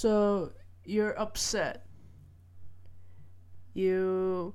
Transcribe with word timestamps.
So 0.00 0.52
you're 0.82 1.12
upset. 1.20 1.84
You 3.74 4.54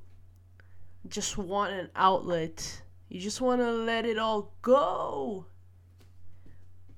just 1.08 1.38
want 1.38 1.72
an 1.72 1.92
outlet. 1.96 2.82
You 3.10 3.20
just 3.20 3.42
want 3.42 3.62
to 3.62 3.72
let 3.72 4.08
it 4.08 4.18
all 4.18 4.56
go. 4.64 5.46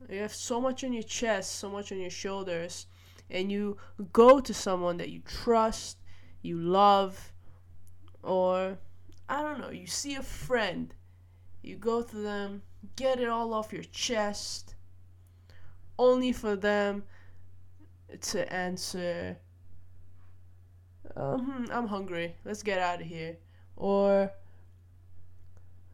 You 0.09 0.21
have 0.21 0.33
so 0.33 0.61
much 0.61 0.85
on 0.85 0.93
your 0.93 1.03
chest, 1.03 1.55
so 1.55 1.69
much 1.69 1.91
on 1.91 1.99
your 1.99 2.09
shoulders, 2.09 2.87
and 3.29 3.51
you 3.51 3.75
go 4.13 4.39
to 4.39 4.53
someone 4.53 4.95
that 4.95 5.09
you 5.09 5.19
trust, 5.27 5.97
you 6.41 6.57
love, 6.57 7.33
or 8.23 8.77
I 9.27 9.41
don't 9.41 9.59
know, 9.59 9.71
you 9.71 9.87
see 9.87 10.15
a 10.15 10.23
friend, 10.23 10.93
you 11.61 11.75
go 11.75 12.01
to 12.01 12.15
them, 12.15 12.61
get 12.95 13.19
it 13.19 13.27
all 13.27 13.53
off 13.53 13.73
your 13.73 13.83
chest, 13.83 14.75
only 15.99 16.31
for 16.31 16.55
them 16.55 17.03
to 18.21 18.53
answer, 18.53 19.37
um, 21.15 21.67
I'm 21.71 21.87
hungry, 21.87 22.35
let's 22.45 22.63
get 22.63 22.79
out 22.79 23.01
of 23.01 23.07
here. 23.07 23.37
Or, 23.75 24.31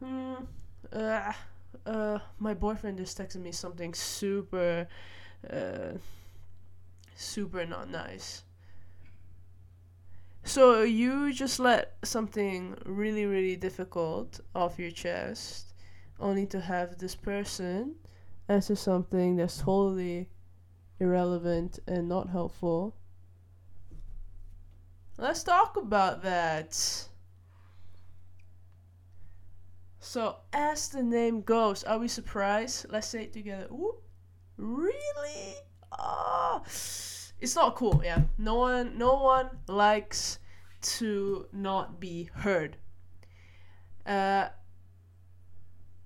hmm, 0.02 0.36
uh, 0.92 1.34
uh, 1.86 2.20
my 2.40 2.54
boyfriend 2.54 2.98
just 2.98 3.18
texted 3.18 3.42
me 3.42 3.52
something 3.52 3.94
super, 3.94 4.88
uh, 5.52 5.94
super 7.16 7.66
not 7.66 7.90
nice. 7.90 8.44
So 10.46 10.82
you 10.82 11.34
just 11.34 11.60
let 11.60 11.96
something 12.04 12.76
really, 12.86 13.26
really 13.26 13.56
difficult 13.56 14.42
off 14.54 14.78
your 14.78 14.92
chest, 14.92 15.74
only 16.20 16.46
to 16.48 16.60
have 16.60 16.98
this 16.98 17.16
person 17.16 17.96
answer 18.50 18.76
something 18.76 19.38
that's 19.38 19.60
totally 19.60 20.28
irrelevant 21.00 21.80
and 21.88 22.08
not 22.08 22.30
helpful. 22.30 22.96
Let's 25.18 25.44
talk 25.44 25.78
about 25.78 26.24
that. 26.24 27.08
So, 30.00 30.38
as 30.52 30.90
the 30.90 31.04
name 31.04 31.42
goes, 31.42 31.84
are 31.84 31.98
we 31.98 32.08
surprised? 32.08 32.88
Let's 32.90 33.08
say 33.08 33.24
it 33.24 33.34
together. 33.34 33.68
Ooh, 33.72 33.96
really? 34.58 35.56
Ah, 35.92 36.62
it's 36.64 37.56
not 37.56 37.76
cool. 37.76 38.02
Yeah, 38.04 38.24
no 38.38 38.56
one, 38.56 38.98
no 38.98 39.16
one 39.16 39.50
likes 39.68 40.40
to 40.82 41.48
not 41.54 42.00
be 42.00 42.30
heard. 42.34 42.78
Uh, 44.06 44.50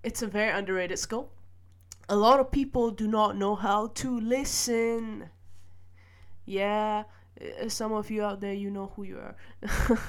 it's 0.04 0.22
a 0.22 0.28
very 0.28 0.52
underrated 0.52 1.00
skill. 1.00 1.32
A 2.10 2.16
lot 2.16 2.40
of 2.40 2.52
people 2.52 2.92
do 2.92 3.08
not 3.08 3.36
know 3.38 3.56
how 3.56 3.88
to 3.88 4.20
listen. 4.20 5.30
Yeah, 6.46 7.04
uh, 7.42 7.68
some 7.70 7.92
of 7.92 8.10
you 8.10 8.24
out 8.24 8.40
there, 8.40 8.54
you 8.54 8.72
know 8.72 8.92
who 8.96 9.04
you 9.04 9.18
are. 9.18 9.36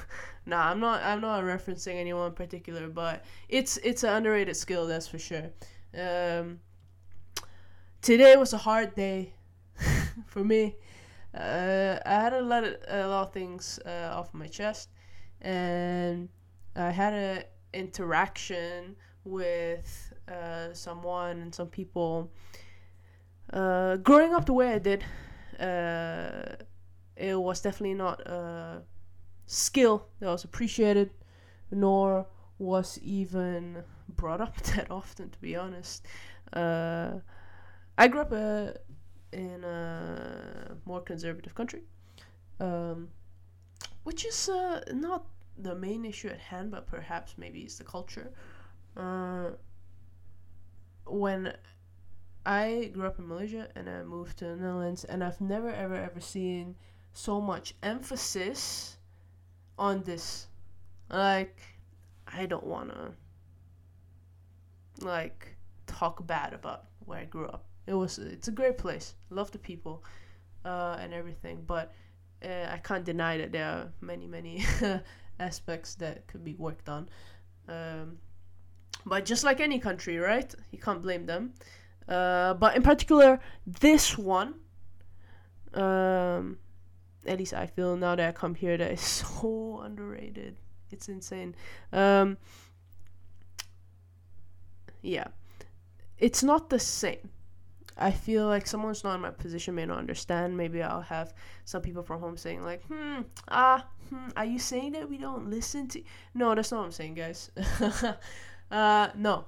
nah, 0.45 0.69
I'm 0.69 0.79
not. 0.79 1.03
I'm 1.03 1.21
not 1.21 1.43
referencing 1.43 1.95
anyone 1.95 2.27
in 2.27 2.33
particular, 2.33 2.87
but 2.87 3.25
it's 3.49 3.77
it's 3.77 4.03
an 4.03 4.13
underrated 4.13 4.55
skill, 4.55 4.87
that's 4.87 5.07
for 5.07 5.19
sure. 5.19 5.51
Um, 5.93 6.59
today 8.01 8.35
was 8.37 8.53
a 8.53 8.57
hard 8.57 8.95
day 8.95 9.33
for 10.25 10.43
me. 10.43 10.75
Uh, 11.33 11.99
I 12.05 12.13
had 12.13 12.29
to 12.31 12.41
let 12.41 12.63
it, 12.63 12.83
a 12.87 13.07
lot 13.07 13.27
of 13.27 13.33
things 13.33 13.79
uh, 13.85 14.11
off 14.13 14.33
my 14.33 14.47
chest, 14.47 14.89
and 15.41 16.29
I 16.75 16.91
had 16.91 17.13
an 17.13 17.43
interaction 17.73 18.95
with 19.23 20.08
uh, 20.29 20.73
someone 20.73 21.41
and 21.41 21.55
some 21.55 21.67
people. 21.67 22.31
Uh, 23.51 23.97
growing 23.97 24.33
up 24.33 24.45
the 24.45 24.53
way 24.53 24.73
I 24.73 24.79
did, 24.79 25.03
uh, 25.59 26.55
it 27.15 27.39
was 27.39 27.61
definitely 27.61 27.95
not 27.95 28.21
a 28.21 28.83
skill 29.47 30.07
that 30.19 30.27
was 30.27 30.43
appreciated, 30.43 31.11
nor 31.71 32.27
was 32.59 32.99
even 33.01 33.83
brought 34.15 34.41
up 34.41 34.55
that 34.75 34.91
often, 34.91 35.29
to 35.29 35.39
be 35.39 35.55
honest. 35.55 36.05
Uh, 36.53 37.13
I 37.97 38.07
grew 38.07 38.21
up 38.21 38.31
uh, 38.31 38.71
in 39.33 39.63
a 39.63 40.77
more 40.85 41.01
conservative 41.01 41.55
country, 41.55 41.81
um, 42.59 43.09
which 44.03 44.25
is 44.25 44.49
uh, 44.49 44.81
not 44.93 45.25
the 45.57 45.75
main 45.75 46.05
issue 46.05 46.29
at 46.29 46.39
hand, 46.39 46.71
but 46.71 46.87
perhaps 46.87 47.35
maybe 47.37 47.59
it's 47.61 47.77
the 47.77 47.83
culture. 47.83 48.31
When 51.09 51.53
I 52.45 52.91
grew 52.93 53.07
up 53.07 53.19
in 53.19 53.27
Malaysia 53.27 53.67
and 53.75 53.89
I 53.89 54.03
moved 54.03 54.37
to 54.39 54.45
the 54.45 54.55
Netherlands, 54.55 55.03
and 55.03 55.23
I've 55.23 55.41
never 55.41 55.69
ever 55.69 55.95
ever 55.95 56.19
seen 56.19 56.75
so 57.13 57.41
much 57.41 57.73
emphasis 57.83 58.97
on 59.77 60.03
this. 60.03 60.47
Like, 61.09 61.57
I 62.27 62.45
don't 62.45 62.65
wanna 62.65 63.13
like 65.01 65.55
talk 65.87 66.25
bad 66.27 66.53
about 66.53 66.85
where 67.05 67.19
I 67.19 67.25
grew 67.25 67.47
up. 67.47 67.65
It 67.87 67.93
was 67.93 68.19
it's 68.19 68.47
a 68.47 68.51
great 68.51 68.77
place. 68.77 69.15
Love 69.29 69.51
the 69.51 69.59
people, 69.59 70.03
uh, 70.65 70.97
and 70.99 71.13
everything. 71.13 71.63
But 71.65 71.91
uh, 72.43 72.67
I 72.71 72.77
can't 72.77 73.03
deny 73.03 73.37
that 73.37 73.51
there 73.51 73.67
are 73.67 73.91
many 74.01 74.27
many 74.27 74.63
aspects 75.39 75.95
that 75.95 76.27
could 76.27 76.43
be 76.43 76.55
worked 76.55 76.89
on. 76.89 77.09
Um, 77.67 78.17
but 79.09 79.25
just 79.25 79.43
like 79.43 79.59
any 79.59 79.79
country, 79.79 80.17
right? 80.17 80.53
You 80.71 80.79
can't 80.79 81.01
blame 81.01 81.25
them. 81.25 81.53
Uh, 82.07 82.53
but 82.53 82.75
in 82.75 82.81
particular, 82.81 83.39
this 83.65 84.17
one, 84.17 84.55
um, 85.73 86.57
at 87.25 87.37
least 87.37 87.53
I 87.53 87.67
feel 87.67 87.95
now 87.95 88.15
that 88.15 88.29
I 88.29 88.31
come 88.31 88.55
here 88.55 88.77
that 88.77 88.91
is 88.91 89.01
so 89.01 89.81
underrated. 89.83 90.57
It's 90.91 91.09
insane. 91.09 91.55
Um, 91.93 92.37
yeah, 95.01 95.27
it's 96.17 96.43
not 96.43 96.69
the 96.69 96.79
same. 96.79 97.29
I 97.97 98.11
feel 98.11 98.47
like 98.47 98.65
someone 98.65 98.91
who's 98.91 99.03
not 99.03 99.15
in 99.15 99.21
my 99.21 99.31
position 99.31 99.75
may 99.75 99.85
not 99.85 99.97
understand. 99.97 100.55
Maybe 100.55 100.81
I'll 100.81 101.01
have 101.01 101.33
some 101.65 101.81
people 101.81 102.01
from 102.01 102.21
home 102.21 102.37
saying 102.37 102.63
like, 102.63 102.81
"Hmm, 102.85 103.21
ah, 103.49 103.85
hmm, 104.09 104.29
are 104.37 104.45
you 104.45 104.57
saying 104.57 104.93
that 104.93 105.09
we 105.09 105.17
don't 105.17 105.49
listen 105.49 105.87
to?" 105.89 106.01
No, 106.33 106.55
that's 106.55 106.71
not 106.71 106.79
what 106.79 106.85
I'm 106.85 106.91
saying, 106.91 107.15
guys. 107.15 107.51
uh, 108.71 109.09
no, 109.15 109.45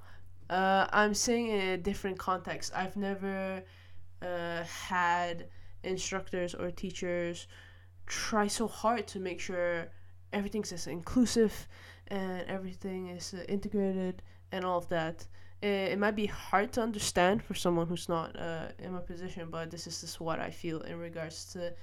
uh, 0.49 0.87
I'm 0.91 1.13
saying 1.13 1.47
in 1.47 1.59
a 1.69 1.77
different 1.77 2.17
context. 2.17 2.71
I've 2.75 2.97
never 2.97 3.63
uh, 4.21 4.63
had 4.63 5.47
instructors 5.83 6.53
or 6.53 6.71
teachers 6.71 7.47
try 8.05 8.47
so 8.47 8.67
hard 8.67 9.07
to 9.07 9.19
make 9.19 9.39
sure 9.39 9.87
everything's 10.33 10.71
as 10.71 10.87
inclusive 10.87 11.67
and 12.07 12.47
everything 12.47 13.07
is 13.07 13.33
uh, 13.33 13.43
integrated 13.47 14.21
and 14.51 14.65
all 14.65 14.77
of 14.77 14.89
that. 14.89 15.25
It, 15.61 15.93
it, 15.93 15.99
might 15.99 16.15
be 16.15 16.25
hard 16.25 16.73
to 16.73 16.81
understand 16.81 17.43
for 17.43 17.53
someone 17.53 17.87
who's 17.87 18.09
not 18.09 18.37
uh, 18.37 18.67
in 18.79 18.93
my 18.93 18.99
position, 18.99 19.47
but 19.49 19.71
this 19.71 19.87
is 19.87 20.01
just 20.01 20.19
what 20.19 20.39
I 20.39 20.49
feel 20.49 20.81
in 20.81 20.97
regards 20.97 21.45
to 21.53 21.73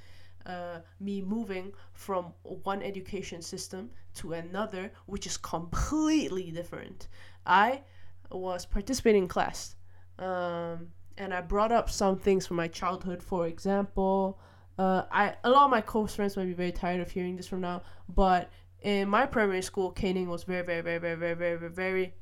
uh, 0.49 0.81
me 0.99 1.23
moving 1.23 1.73
from 1.93 2.33
one 2.43 2.83
education 2.83 3.43
system 3.43 3.91
to 4.15 4.33
another, 4.33 4.91
which 5.07 5.27
is 5.27 5.37
completely 5.37 6.51
different. 6.51 7.09
I 7.47 7.83
was 8.31 8.67
participating 8.67 9.25
in 9.25 9.29
class. 9.29 9.77
Um, 10.19 10.89
and 11.17 11.35
I 11.35 11.41
brought 11.41 11.73
up 11.73 11.91
some 11.91 12.17
things 12.17 12.47
from 12.47 12.57
my 12.57 12.69
childhood. 12.69 13.23
For 13.23 13.47
example, 13.47 14.39
uh, 14.79 15.03
I 15.11 15.35
a 15.45 15.51
lot 15.51 15.65
of 15.65 15.71
my 15.71 15.81
close 15.81 16.15
friends 16.15 16.37
might 16.37 16.45
be 16.45 16.53
very 16.53 16.73
tired 16.73 17.01
of 17.01 17.11
hearing 17.11 17.37
this 17.37 17.47
from 17.47 17.61
now, 17.61 17.83
but 18.09 18.51
in 18.83 19.09
my 19.09 19.27
primary 19.27 19.63
school, 19.63 19.91
caning 19.91 20.29
was 20.29 20.45
very, 20.45 20.63
very, 20.65 20.81
very, 20.83 20.99
very, 20.99 21.17
very, 21.17 21.35
very, 21.35 21.57
very, 21.57 21.73
very 21.73 22.15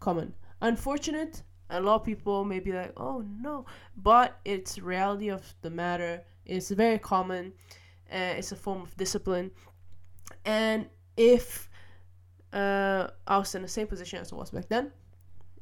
common. 0.00 0.34
Unfortunate. 0.60 1.42
A 1.70 1.80
lot 1.80 1.94
of 1.94 2.04
people 2.04 2.44
may 2.44 2.60
be 2.60 2.70
like, 2.70 2.92
"Oh 2.98 3.24
no," 3.40 3.64
but 3.96 4.38
it's 4.44 4.78
reality 4.78 5.30
of 5.30 5.54
the 5.62 5.70
matter. 5.70 6.22
It's 6.46 6.70
very 6.70 6.98
common. 6.98 7.52
Uh, 8.10 8.36
it's 8.38 8.52
a 8.52 8.56
form 8.56 8.82
of 8.82 8.96
discipline, 8.96 9.50
and 10.44 10.86
if 11.16 11.70
uh, 12.52 13.08
I 13.26 13.38
was 13.38 13.54
in 13.54 13.62
the 13.62 13.68
same 13.68 13.86
position 13.86 14.18
as 14.18 14.32
I 14.32 14.36
was 14.36 14.50
back 14.50 14.68
then, 14.68 14.92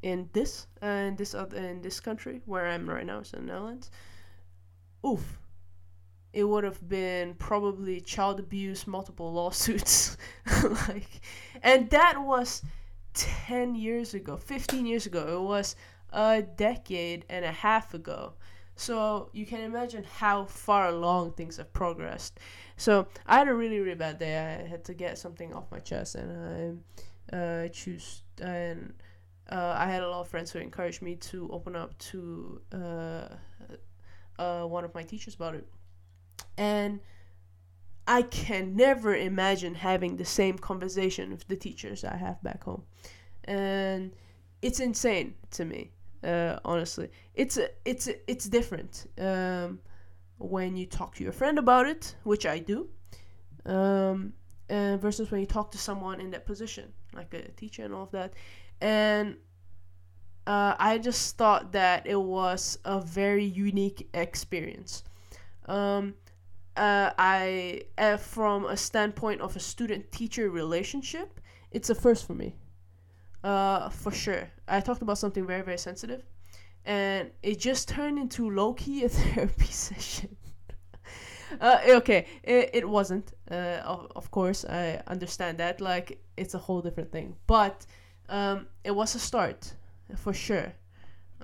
in 0.02 0.28
this 0.32 0.66
uh, 0.82 0.86
in 0.86 1.16
this 1.16 1.34
other 1.34 1.56
in 1.56 1.82
this 1.82 2.00
country 2.00 2.40
where 2.46 2.66
I'm 2.66 2.88
right 2.88 3.06
now, 3.06 3.20
is 3.20 3.32
in 3.32 3.46
the 3.46 3.52
Netherlands. 3.52 3.90
Oof, 5.06 5.38
it 6.32 6.44
would 6.44 6.64
have 6.64 6.86
been 6.88 7.34
probably 7.34 8.00
child 8.00 8.40
abuse, 8.40 8.86
multiple 8.86 9.32
lawsuits, 9.32 10.16
like, 10.88 11.20
and 11.62 11.90
that 11.90 12.22
was 12.22 12.62
ten 13.14 13.74
years 13.74 14.14
ago, 14.14 14.36
fifteen 14.36 14.86
years 14.86 15.06
ago. 15.06 15.42
It 15.42 15.46
was 15.46 15.76
a 16.12 16.42
decade 16.42 17.24
and 17.28 17.44
a 17.44 17.52
half 17.52 17.94
ago. 17.94 18.34
So 18.80 19.28
you 19.32 19.44
can 19.44 19.60
imagine 19.60 20.04
how 20.04 20.46
far 20.46 20.88
along 20.88 21.32
things 21.32 21.58
have 21.58 21.70
progressed. 21.72 22.40
So 22.76 23.06
I 23.26 23.38
had 23.38 23.48
a 23.48 23.54
really 23.54 23.80
really 23.80 23.94
bad 24.06 24.18
day. 24.18 24.34
I 24.38 24.66
had 24.66 24.84
to 24.84 24.94
get 24.94 25.18
something 25.18 25.52
off 25.52 25.70
my 25.70 25.80
chest, 25.80 26.14
and 26.14 26.30
I 27.32 27.36
uh, 27.36 27.68
choose 27.68 28.22
and 28.40 28.94
uh, 29.50 29.74
I 29.76 29.86
had 29.86 30.02
a 30.02 30.08
lot 30.08 30.20
of 30.22 30.28
friends 30.28 30.50
who 30.50 30.58
encouraged 30.60 31.02
me 31.02 31.16
to 31.30 31.48
open 31.52 31.76
up 31.76 31.98
to 32.10 32.60
uh, 32.72 33.28
uh, 34.38 34.64
one 34.64 34.84
of 34.84 34.94
my 34.94 35.02
teachers 35.02 35.34
about 35.34 35.54
it. 35.54 35.66
and 36.56 37.00
I 38.06 38.22
can 38.22 38.76
never 38.76 39.14
imagine 39.14 39.74
having 39.74 40.16
the 40.16 40.24
same 40.24 40.58
conversation 40.58 41.30
with 41.30 41.46
the 41.48 41.56
teachers 41.56 42.04
I 42.04 42.16
have 42.16 42.42
back 42.42 42.64
home, 42.64 42.84
and 43.44 44.12
it's 44.62 44.80
insane 44.80 45.34
to 45.52 45.64
me. 45.64 45.92
Uh, 46.22 46.58
honestly, 46.64 47.10
it's 47.34 47.58
it's 47.84 48.08
it's 48.26 48.46
different 48.46 49.06
um, 49.18 49.78
when 50.38 50.76
you 50.76 50.86
talk 50.86 51.14
to 51.14 51.24
your 51.24 51.32
friend 51.32 51.58
about 51.58 51.86
it, 51.86 52.14
which 52.24 52.44
I 52.44 52.58
do, 52.58 52.88
um, 53.64 54.34
and 54.68 55.00
versus 55.00 55.30
when 55.30 55.40
you 55.40 55.46
talk 55.46 55.70
to 55.70 55.78
someone 55.78 56.20
in 56.20 56.30
that 56.32 56.44
position, 56.44 56.92
like 57.14 57.32
a 57.32 57.50
teacher 57.52 57.84
and 57.84 57.94
all 57.94 58.02
of 58.02 58.10
that, 58.10 58.34
and 58.80 59.36
uh, 60.46 60.74
I 60.78 60.98
just 60.98 61.36
thought 61.36 61.72
that 61.72 62.06
it 62.06 62.20
was 62.20 62.78
a 62.84 63.00
very 63.00 63.44
unique 63.44 64.08
experience. 64.12 65.04
Um, 65.66 66.14
uh, 66.76 67.10
I, 67.18 67.82
uh, 67.98 68.16
from 68.16 68.64
a 68.66 68.76
standpoint 68.76 69.40
of 69.40 69.56
a 69.56 69.60
student-teacher 69.60 70.50
relationship, 70.50 71.40
it's 71.70 71.90
a 71.90 71.94
first 71.94 72.26
for 72.26 72.34
me. 72.34 72.56
Uh, 73.42 73.88
for 73.88 74.12
sure. 74.12 74.50
I 74.68 74.80
talked 74.80 75.02
about 75.02 75.18
something 75.18 75.46
very, 75.46 75.62
very 75.62 75.78
sensitive, 75.78 76.22
and 76.84 77.30
it 77.42 77.58
just 77.58 77.88
turned 77.88 78.18
into 78.18 78.50
low-key 78.50 79.04
a 79.04 79.08
therapy 79.20 79.66
session. 79.66 80.36
uh, 81.60 81.78
okay, 81.88 82.26
it, 82.42 82.70
it 82.74 82.88
wasn't. 82.88 83.32
Uh, 83.50 83.80
of, 83.84 84.12
of 84.14 84.30
course, 84.30 84.64
I 84.64 85.02
understand 85.06 85.58
that. 85.58 85.80
Like, 85.80 86.22
it's 86.36 86.54
a 86.54 86.58
whole 86.58 86.82
different 86.82 87.10
thing. 87.10 87.34
But 87.46 87.86
um, 88.28 88.66
it 88.84 88.90
was 88.90 89.14
a 89.14 89.18
start 89.18 89.72
for 90.16 90.32
sure. 90.32 90.72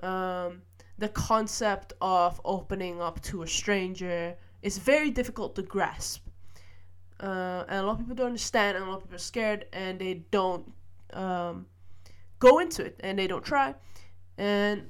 Um, 0.03 0.61
the 0.99 1.09
concept 1.09 1.93
of 2.01 2.39
opening 2.45 3.01
up 3.01 3.21
to 3.23 3.43
a 3.43 3.47
stranger 3.47 4.35
is 4.61 4.77
very 4.77 5.11
difficult 5.11 5.55
to 5.55 5.61
grasp. 5.61 6.27
Uh, 7.19 7.63
and 7.67 7.79
a 7.79 7.83
lot 7.83 7.93
of 7.93 7.99
people 7.99 8.15
don't 8.15 8.27
understand, 8.27 8.77
and 8.77 8.85
a 8.85 8.89
lot 8.89 8.97
of 8.97 9.03
people 9.03 9.15
are 9.15 9.19
scared, 9.19 9.65
and 9.73 9.99
they 9.99 10.25
don't 10.29 10.71
um, 11.13 11.65
go 12.39 12.59
into 12.59 12.83
it, 12.85 12.99
and 13.01 13.17
they 13.17 13.27
don't 13.27 13.45
try. 13.45 13.75
And 14.37 14.87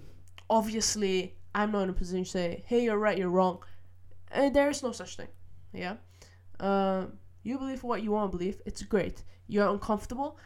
obviously, 0.49 1.35
I'm 1.55 1.71
not 1.71 1.83
in 1.83 1.89
a 1.89 1.93
position 1.93 2.23
to 2.23 2.29
say, 2.29 2.63
"Hey, 2.67 2.83
you're 2.83 2.97
right, 2.97 3.17
you're 3.17 3.29
wrong," 3.29 3.63
and 4.31 4.55
there 4.55 4.69
is 4.69 4.83
no 4.83 4.91
such 4.91 5.15
thing. 5.17 5.29
Yeah, 5.73 5.97
uh, 6.59 7.07
you 7.43 7.57
believe 7.57 7.83
what 7.83 8.03
you 8.03 8.11
want 8.11 8.31
to 8.31 8.37
believe. 8.37 8.61
It's 8.65 8.83
great. 8.83 9.23
You're 9.47 9.69
uncomfortable. 9.69 10.37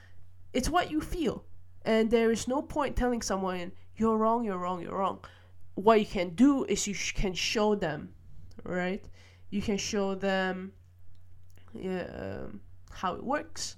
It's 0.53 0.69
what 0.69 0.91
you 0.91 1.01
feel. 1.01 1.45
And 1.83 2.11
there 2.11 2.31
is 2.31 2.47
no 2.47 2.61
point 2.61 2.95
telling 2.95 3.21
someone, 3.21 3.71
you're 3.95 4.17
wrong, 4.17 4.43
you're 4.43 4.57
wrong, 4.57 4.81
you're 4.81 4.97
wrong. 4.97 5.19
What 5.75 5.99
you 5.99 6.05
can 6.05 6.35
do 6.35 6.65
is 6.65 6.85
you 6.85 6.93
sh- 6.93 7.13
can 7.13 7.33
show 7.33 7.73
them, 7.73 8.13
right? 8.63 9.03
You 9.49 9.61
can 9.61 9.77
show 9.77 10.13
them 10.13 10.73
yeah, 11.73 12.03
um, 12.03 12.61
how 12.91 13.15
it 13.15 13.23
works. 13.23 13.77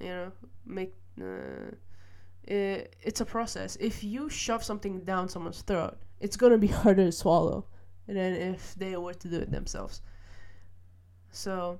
You 0.00 0.08
know, 0.08 0.32
make 0.64 0.94
uh, 1.20 1.74
it, 2.50 2.96
it's 3.02 3.20
a 3.20 3.24
process. 3.24 3.76
If 3.80 4.02
you 4.04 4.28
shove 4.28 4.64
something 4.64 5.00
down 5.04 5.28
someone's 5.28 5.62
throat, 5.62 5.98
it's 6.20 6.36
gonna 6.36 6.58
be 6.58 6.66
harder 6.82 7.04
to 7.06 7.12
swallow 7.12 7.66
than 8.06 8.16
if 8.34 8.74
they 8.74 8.96
were 8.96 9.14
to 9.14 9.28
do 9.28 9.38
it 9.38 9.50
themselves. 9.50 10.02
So, 11.30 11.78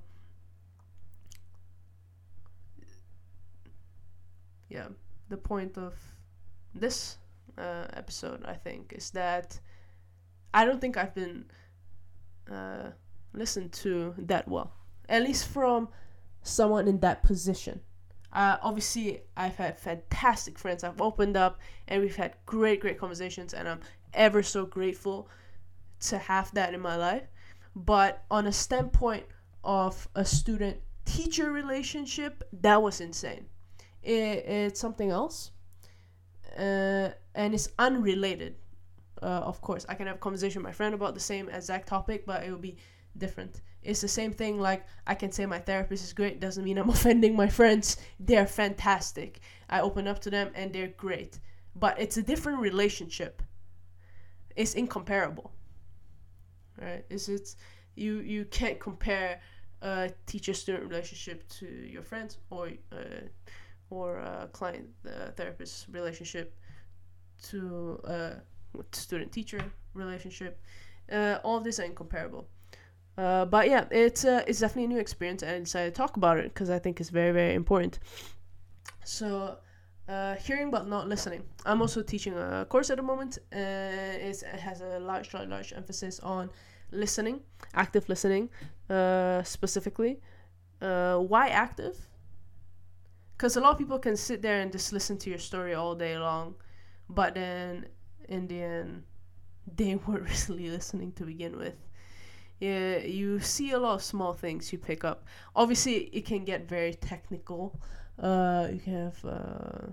yeah 4.69 4.87
the 5.31 5.37
point 5.37 5.79
of 5.79 5.95
this 6.75 7.17
uh, 7.57 7.87
episode, 7.95 8.45
I 8.45 8.55
think, 8.55 8.93
is 8.95 9.11
that 9.13 9.59
I 10.53 10.65
don't 10.65 10.81
think 10.81 10.97
I've 10.97 11.15
been 11.15 11.47
uh, 12.51 12.91
listened 13.33 13.73
to 13.85 14.15
that 14.19 14.47
well, 14.47 14.73
at 15.09 15.23
least 15.23 15.49
from 15.49 15.89
someone 16.43 16.89
in 16.89 16.99
that 17.01 17.23
position. 17.23 17.81
Uh, 18.33 18.57
obviously, 18.63 19.23
I've 19.37 19.57
had 19.57 19.79
fantastic 19.79 20.59
friends. 20.59 20.85
I've 20.85 21.01
opened 21.01 21.37
up 21.37 21.59
and 21.89 22.03
we've 22.03 22.17
had 22.17 22.37
great, 22.47 22.81
great 22.81 22.99
conversations, 22.99 23.55
and 23.55 23.69
I'm 23.69 23.81
ever 24.15 24.43
so 24.43 24.67
grateful 24.67 25.29
to 26.01 26.19
have 26.19 26.53
that 26.55 26.75
in 26.75 26.81
my 26.81 26.97
life. 26.97 27.25
But 27.75 28.25
on 28.31 28.47
a 28.47 28.53
standpoint 28.53 29.27
of 29.65 30.09
a 30.15 30.25
student 30.25 30.79
teacher 31.05 31.51
relationship, 31.51 32.45
that 32.53 32.81
was 32.83 33.01
insane 33.01 33.47
it, 34.03 34.45
it's 34.47 34.81
something 34.81 35.11
else 35.11 35.51
uh, 36.59 37.11
and 37.35 37.55
it's 37.55 37.69
unrelated 37.79 38.57
uh, 39.23 39.27
of 39.27 39.61
course 39.61 39.85
i 39.89 39.95
can 39.95 40.07
have 40.07 40.17
a 40.17 40.19
conversation 40.19 40.63
with 40.63 40.69
my 40.69 40.73
friend 40.73 40.95
about 40.95 41.15
the 41.15 41.21
same 41.21 41.49
exact 41.49 41.89
topic 41.89 42.25
but 42.27 42.43
it 42.45 42.51
will 42.51 42.59
be 42.59 42.77
different. 43.17 43.61
It's 43.83 44.01
the 44.01 44.09
same 44.09 44.33
thing 44.33 44.61
like 44.61 44.85
i 45.07 45.15
can 45.15 45.33
say 45.33 45.47
my 45.47 45.59
therapist 45.59 46.05
is 46.05 46.13
great 46.13 46.39
doesn't 46.39 46.65
mean 46.65 46.79
i'm 46.79 46.91
offending 46.99 47.37
my 47.37 47.49
friends. 47.49 47.97
They're 48.19 48.47
fantastic. 48.47 49.41
I 49.69 49.81
open 49.81 50.07
up 50.07 50.21
to 50.21 50.31
them 50.31 50.51
and 50.55 50.73
they're 50.73 50.95
great. 50.97 51.39
But 51.77 52.01
it's 52.01 52.17
a 52.17 52.23
different 52.23 52.59
relationship. 52.59 53.43
It's 54.57 54.75
incomparable. 54.75 55.53
Right? 56.81 57.05
Is 57.11 57.29
it's 57.29 57.57
you 57.95 58.21
you 58.21 58.45
can't 58.47 58.79
compare 58.81 59.41
a 59.83 60.11
teacher 60.27 60.55
student 60.55 60.89
relationship 60.89 61.49
to 61.49 61.67
your 61.67 62.03
friends 62.03 62.39
or 62.51 62.71
uh, 62.93 63.27
or 63.91 64.19
a 64.19 64.49
client 64.53 64.89
uh, 65.07 65.31
therapist 65.37 65.87
relationship 65.91 66.55
to 67.43 68.01
a 68.05 68.33
student 68.93 69.33
teacher 69.33 69.61
relationship. 69.95 70.61
Uh, 71.11 71.39
all 71.43 71.61
this 71.61 71.81
are 71.81 71.85
incomparable. 71.85 72.47
Uh, 73.21 73.45
but 73.45 73.69
yeah, 73.69 73.85
it's 73.91 74.25
uh, 74.25 74.43
it's 74.47 74.61
definitely 74.61 74.85
a 74.85 74.95
new 74.95 74.99
experience, 75.07 75.43
and 75.43 75.53
I 75.53 75.59
decided 75.59 75.95
to 75.95 75.99
talk 76.03 76.17
about 76.17 76.39
it 76.39 76.55
because 76.55 76.71
I 76.71 76.79
think 76.79 77.01
it's 77.01 77.11
very 77.11 77.33
very 77.33 77.55
important. 77.55 77.99
So, 79.05 79.59
uh, 80.09 80.37
hearing 80.37 80.71
but 80.71 80.89
not 80.89 81.07
listening. 81.07 81.43
I'm 81.67 81.83
also 81.83 82.01
teaching 82.03 82.35
a 82.39 82.67
course 82.67 82.89
at 82.89 82.97
the 82.97 83.03
moment. 83.03 83.39
Uh, 83.53 84.29
it 84.29 84.43
has 84.69 84.81
a 84.81 84.99
large 85.01 85.35
large 85.35 85.49
large 85.49 85.73
emphasis 85.75 86.19
on 86.21 86.49
listening, 86.93 87.41
active 87.75 88.09
listening, 88.09 88.49
uh, 88.89 89.43
specifically. 89.43 90.21
Uh, 90.81 91.19
why 91.19 91.49
active? 91.49 91.97
because 93.41 93.57
a 93.57 93.61
lot 93.61 93.73
of 93.73 93.79
people 93.79 93.99
can 93.99 94.17
sit 94.17 94.43
there 94.43 94.61
and 94.61 94.71
just 94.71 94.93
listen 94.93 95.17
to 95.17 95.31
your 95.31 95.39
story 95.39 95.73
all 95.73 95.95
day 95.95 96.19
long 96.19 96.55
but 97.09 97.33
then 97.35 97.87
in 98.29 98.47
the 98.49 98.61
end 98.61 99.03
they 99.77 99.95
weren't 99.95 100.29
really 100.49 100.69
listening 100.69 101.11
to 101.13 101.25
begin 101.25 101.57
with 101.57 101.77
yeah 102.61 102.99
you 102.99 103.41
see 103.41 103.73
a 103.73 103.79
lot 103.79 103.95
of 103.95 104.03
small 104.03 104.33
things 104.33 104.73
you 104.73 104.79
pick 104.79 105.05
up 105.05 105.25
obviously 105.57 106.05
it 106.13 106.25
can 106.25 106.45
get 106.45 106.69
very 106.69 106.95
technical 106.95 107.81
uh, 108.23 108.69
you 108.71 108.79
can 108.79 108.93
have 108.93 109.25
uh, 109.25 109.89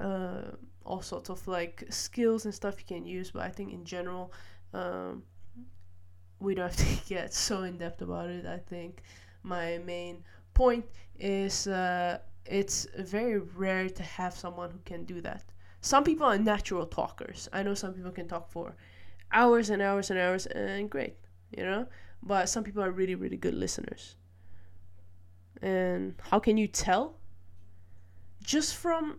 uh, 0.00 0.42
all 0.84 1.02
sorts 1.02 1.28
of 1.28 1.46
like 1.48 1.84
skills 1.90 2.44
and 2.44 2.54
stuff 2.54 2.76
you 2.78 2.86
can 2.86 3.04
use 3.04 3.30
but 3.30 3.42
i 3.42 3.48
think 3.48 3.72
in 3.72 3.84
general 3.84 4.32
um, 4.72 5.22
we 6.40 6.54
don't 6.54 6.72
have 6.72 6.76
to 6.76 7.08
get 7.08 7.34
so 7.34 7.64
in 7.64 7.76
depth 7.78 8.00
about 8.00 8.30
it 8.30 8.46
i 8.46 8.58
think 8.58 9.02
my 9.42 9.78
main 9.78 10.22
point 10.54 10.84
is 11.18 11.66
uh, 11.66 12.18
it's 12.44 12.86
very 12.98 13.38
rare 13.38 13.88
to 13.88 14.02
have 14.02 14.34
someone 14.34 14.70
who 14.70 14.78
can 14.84 15.04
do 15.04 15.20
that. 15.20 15.44
Some 15.80 16.04
people 16.04 16.26
are 16.26 16.38
natural 16.38 16.86
talkers. 16.86 17.48
I 17.52 17.62
know 17.62 17.74
some 17.74 17.94
people 17.94 18.10
can 18.10 18.26
talk 18.26 18.50
for 18.50 18.74
hours 19.32 19.70
and 19.70 19.82
hours 19.82 20.10
and 20.10 20.18
hours, 20.18 20.46
and 20.46 20.90
great, 20.90 21.16
you 21.56 21.64
know. 21.64 21.86
But 22.22 22.48
some 22.48 22.64
people 22.64 22.82
are 22.82 22.90
really, 22.90 23.14
really 23.14 23.36
good 23.36 23.54
listeners. 23.54 24.16
And 25.62 26.14
how 26.30 26.38
can 26.38 26.56
you 26.56 26.68
tell? 26.68 27.16
Just 28.42 28.76
from 28.76 29.18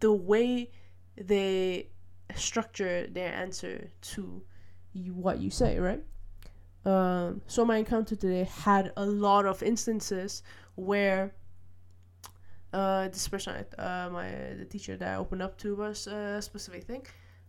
the 0.00 0.12
way 0.12 0.70
they 1.16 1.88
structure 2.34 3.06
their 3.06 3.32
answer 3.32 3.90
to 4.00 4.42
you, 4.92 5.12
what 5.14 5.38
you 5.38 5.50
say, 5.50 5.78
right? 5.78 6.02
Um, 6.84 7.40
so 7.46 7.64
my 7.64 7.78
encounter 7.78 8.14
today 8.16 8.44
had 8.44 8.92
a 8.96 9.06
lot 9.06 9.46
of 9.46 9.62
instances 9.62 10.42
where 10.74 11.34
uh, 12.72 13.08
this 13.08 13.28
person, 13.28 13.64
uh, 13.78 14.08
my 14.12 14.28
the 14.58 14.66
teacher 14.68 14.96
that 14.96 15.08
I 15.08 15.16
opened 15.16 15.42
up 15.42 15.56
to 15.58 15.76
was 15.76 16.06
a 16.06 16.42
specific 16.42 16.84
thing. 16.84 17.06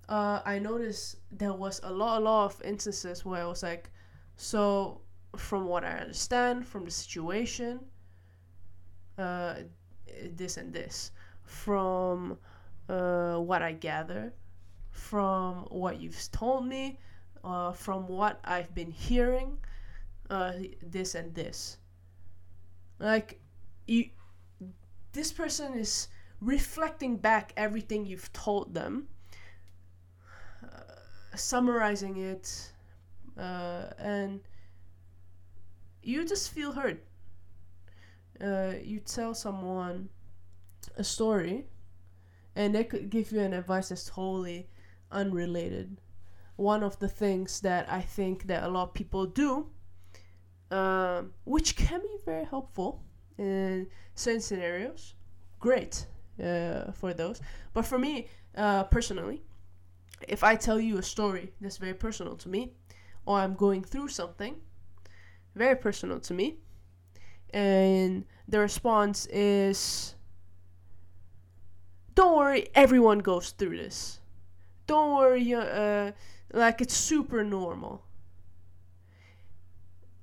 Uh, 0.07 0.41
I 0.45 0.59
noticed 0.59 1.17
there 1.31 1.53
was 1.53 1.79
a 1.83 1.91
lot, 1.91 2.21
a 2.21 2.23
lot 2.23 2.45
of 2.45 2.61
instances 2.63 3.25
where 3.25 3.41
I 3.41 3.45
was 3.45 3.63
like, 3.63 3.89
so 4.35 5.01
from 5.35 5.65
what 5.65 5.83
I 5.83 5.97
understand 5.99 6.67
from 6.67 6.85
the 6.85 6.91
situation, 6.91 7.79
uh, 9.17 9.55
this 10.35 10.57
and 10.57 10.73
this, 10.73 11.11
from 11.43 12.37
uh, 12.89 13.35
what 13.37 13.61
I 13.61 13.73
gather, 13.73 14.33
from 14.91 15.65
what 15.69 15.99
you've 15.99 16.31
told 16.31 16.67
me, 16.67 16.99
uh, 17.43 17.71
from 17.71 18.07
what 18.07 18.39
I've 18.43 18.73
been 18.73 18.91
hearing, 18.91 19.57
uh, 20.29 20.53
this 20.81 21.15
and 21.15 21.33
this. 21.33 21.77
Like 22.99 23.39
you 23.87 24.09
this 25.13 25.31
person 25.31 25.73
is 25.73 26.07
reflecting 26.41 27.17
back 27.17 27.53
everything 27.55 28.05
you've 28.05 28.31
told 28.33 28.73
them, 28.73 29.07
summarizing 31.35 32.17
it, 32.17 32.71
uh, 33.37 33.85
and 33.97 34.41
you 36.03 36.25
just 36.25 36.51
feel 36.51 36.71
hurt. 36.71 37.03
Uh, 38.41 38.73
you 38.83 38.99
tell 38.99 39.33
someone 39.33 40.09
a 40.97 41.03
story, 41.03 41.65
and 42.55 42.75
they 42.75 42.83
could 42.83 43.09
give 43.09 43.31
you 43.31 43.39
an 43.39 43.53
advice 43.53 43.89
that's 43.89 44.09
totally 44.09 44.67
unrelated. 45.11 45.97
One 46.57 46.83
of 46.83 46.99
the 46.99 47.07
things 47.07 47.61
that 47.61 47.91
I 47.91 48.01
think 48.01 48.47
that 48.47 48.63
a 48.63 48.67
lot 48.67 48.83
of 48.89 48.93
people 48.93 49.25
do, 49.25 49.67
um, 50.71 51.33
which 51.43 51.75
can 51.75 52.01
be 52.01 52.17
very 52.25 52.45
helpful 52.45 53.03
in 53.37 53.87
certain 54.15 54.41
scenarios, 54.41 55.15
great 55.59 56.05
uh, 56.41 56.91
for 56.91 57.13
those. 57.13 57.41
But 57.73 57.85
for 57.85 57.97
me 57.97 58.27
uh, 58.55 58.85
personally, 58.85 59.41
if 60.27 60.43
I 60.43 60.55
tell 60.55 60.79
you 60.79 60.97
a 60.97 61.03
story 61.03 61.53
that's 61.61 61.77
very 61.77 61.93
personal 61.93 62.35
to 62.37 62.49
me, 62.49 62.73
or 63.25 63.39
I'm 63.39 63.55
going 63.55 63.83
through 63.83 64.09
something 64.09 64.55
very 65.55 65.75
personal 65.75 66.19
to 66.21 66.33
me, 66.33 66.57
and 67.51 68.25
the 68.47 68.59
response 68.59 69.25
is, 69.27 70.15
"Don't 72.13 72.37
worry, 72.37 72.67
everyone 72.75 73.19
goes 73.19 73.51
through 73.51 73.77
this. 73.77 74.19
Don't 74.87 75.15
worry, 75.17 75.53
uh, 75.53 76.11
like 76.53 76.81
it's 76.81 76.95
super 76.95 77.43
normal." 77.43 78.05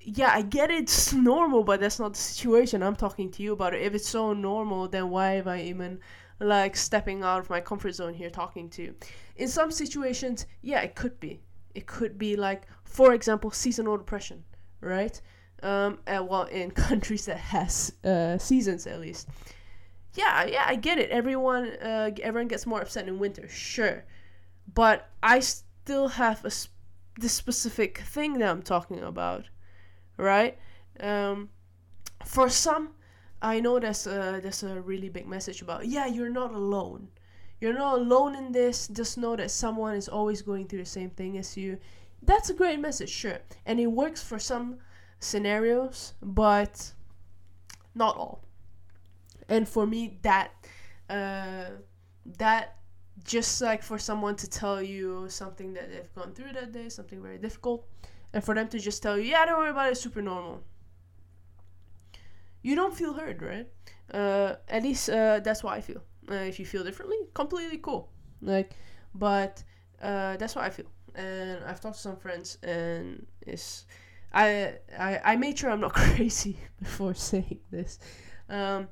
yeah, 0.05 0.33
I 0.33 0.43
get 0.43 0.71
it's 0.71 1.13
normal, 1.13 1.65
but 1.65 1.81
that's 1.81 1.99
not 1.99 2.15
the 2.15 2.19
situation. 2.19 2.83
I'm 2.83 2.97
talking 2.97 3.31
to 3.33 3.43
you 3.43 3.53
about 3.53 3.75
it. 3.75 3.83
If 3.83 3.95
it's 3.95 4.09
so 4.09 4.33
normal, 4.33 4.89
then 4.89 5.11
why 5.11 5.35
am 5.35 5.49
I 5.49 5.63
even 5.63 6.01
like 6.43 6.77
stepping 6.77 7.23
out 7.23 7.41
of 7.41 7.51
my 7.51 7.61
comfort 7.61 7.93
zone 7.93 8.15
here 8.15 8.31
talking 8.31 8.69
to 8.71 8.83
you? 8.83 8.95
In 9.37 9.49
some 9.49 9.71
situations, 9.71 10.47
yeah, 10.61 10.81
it 10.81 10.95
could 10.95 11.19
be. 11.21 11.41
It 11.75 11.87
could 11.87 12.19
be 12.19 12.37
like, 12.37 12.63
for 12.85 13.15
example, 13.15 13.51
seasonal 13.51 13.97
depression, 13.97 14.45
right? 14.81 15.21
Um, 15.63 15.99
uh, 16.07 16.25
well, 16.29 16.45
in 16.45 16.71
countries 16.89 17.27
that 17.27 17.39
has 17.39 17.93
uh, 18.05 18.39
seasons 18.39 18.87
at 18.87 19.01
least. 19.01 19.29
Yeah, 20.15 20.45
yeah, 20.45 20.65
I 20.67 20.77
get 20.77 20.99
it. 20.99 21.11
Everyone, 21.11 21.69
uh, 21.81 22.11
everyone 22.23 22.49
gets 22.49 22.67
more 22.67 22.83
upset 22.83 23.09
in 23.09 23.19
winter, 23.19 23.49
sure, 23.49 24.05
but 24.75 25.09
I 25.23 25.41
still 25.41 26.09
have 26.09 26.45
a 26.45 26.51
sp- 26.53 26.71
this 27.19 27.33
specific 27.33 27.99
thing 27.99 28.39
that 28.39 28.49
I'm 28.49 28.63
talking 28.63 29.01
about 29.01 29.47
right? 30.17 30.59
Um, 31.01 31.51
for 32.25 32.49
some, 32.49 32.91
I 33.43 33.59
know 33.59 33.81
there's 33.81 34.07
a 34.07 34.41
there's 34.41 34.63
a 34.63 34.81
really 34.81 35.09
big 35.09 35.27
message 35.27 35.63
about 35.63 35.87
yeah, 35.87 36.07
you're 36.07 36.31
not 36.31 36.55
alone. 36.55 37.09
You're 37.61 37.75
not 37.75 37.99
alone 37.99 38.37
in 38.37 38.53
this. 38.53 38.89
Just 38.89 39.19
know 39.19 39.37
that 39.37 39.51
someone 39.51 39.95
is 39.95 40.09
always 40.09 40.43
going 40.43 40.69
through 40.69 40.81
the 40.81 40.87
same 40.87 41.11
thing 41.11 41.39
as 41.39 41.57
you. 41.57 41.79
That's 42.23 42.51
a 42.51 42.55
great 42.55 42.79
message, 42.79 43.11
sure, 43.11 43.39
and 43.67 43.81
it 43.81 43.89
works 43.89 44.23
for 44.23 44.39
some 44.39 44.79
scenarios, 45.19 46.15
but 46.23 46.93
not 47.95 48.17
all. 48.17 48.45
And 49.49 49.69
for 49.69 49.87
me, 49.87 50.19
that 50.23 50.53
uh, 51.11 51.71
that 52.39 52.77
just 53.25 53.61
like 53.61 53.83
for 53.83 53.99
someone 53.99 54.37
to 54.37 54.49
tell 54.49 54.81
you 54.81 55.27
something 55.29 55.75
that 55.75 55.91
they've 55.91 56.15
gone 56.15 56.33
through 56.33 56.53
that 56.53 56.73
day, 56.73 56.89
something 56.89 57.21
very 57.21 57.39
difficult, 57.39 57.87
and 58.33 58.43
for 58.43 58.55
them 58.55 58.69
to 58.69 58.79
just 58.79 59.03
tell 59.03 59.19
you, 59.19 59.25
yeah, 59.25 59.45
don't 59.45 59.59
worry 59.59 59.71
about 59.71 59.89
it, 59.89 59.93
it's 59.93 60.01
super 60.01 60.23
normal. 60.23 60.63
You 62.63 62.75
don't 62.77 62.95
feel 62.95 63.13
heard, 63.15 63.43
right? 63.43 63.67
Uh, 64.13 64.57
at 64.69 64.83
least 64.83 65.11
uh, 65.11 65.41
that's 65.41 65.63
what 65.63 65.75
I 65.75 65.81
feel. 65.81 66.03
Uh, 66.31 66.35
if 66.35 66.59
you 66.59 66.67
feel 66.67 66.85
differently, 66.85 67.17
completely 67.35 67.79
cool. 67.79 68.11
Like, 68.41 68.73
but 69.15 69.63
uh, 70.01 70.37
that's 70.37 70.55
what 70.55 70.65
I 70.65 70.71
feel. 70.71 70.87
And 71.15 71.65
I've 71.65 71.81
talked 71.81 71.97
to 71.97 72.01
some 72.01 72.17
friends, 72.17 72.59
and 72.63 73.27
it's 73.47 73.87
I 74.33 74.75
I 74.99 75.21
I 75.25 75.37
made 75.37 75.59
sure 75.59 75.71
I'm 75.71 75.81
not 75.81 75.93
crazy 75.95 76.57
before 76.79 77.15
saying 77.15 77.61
this. 77.71 77.99
Um, 78.49 78.89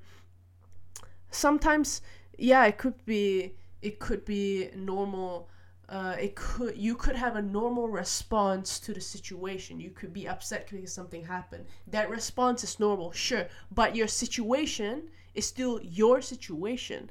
sometimes, 1.30 2.02
yeah, 2.38 2.64
it 2.66 2.78
could 2.78 3.04
be 3.04 3.54
it 3.82 3.98
could 3.98 4.24
be 4.24 4.70
normal 4.74 5.48
uh, 5.90 6.14
it 6.20 6.36
could 6.36 6.76
you 6.78 6.94
could 6.94 7.16
have 7.16 7.34
a 7.34 7.42
normal 7.42 7.88
response 7.88 8.78
to 8.78 8.94
the 8.94 9.00
situation. 9.00 9.80
You 9.80 9.90
could 9.90 10.12
be 10.12 10.28
upset 10.28 10.70
because 10.70 10.92
something 10.92 11.24
happened. 11.24 11.66
That 11.88 12.08
response 12.08 12.62
is 12.62 12.78
normal, 12.78 13.10
sure, 13.10 13.48
but 13.72 13.96
your 13.96 14.06
situation 14.06 15.10
is 15.34 15.46
still 15.46 15.80
your 15.82 16.22
situation, 16.22 17.10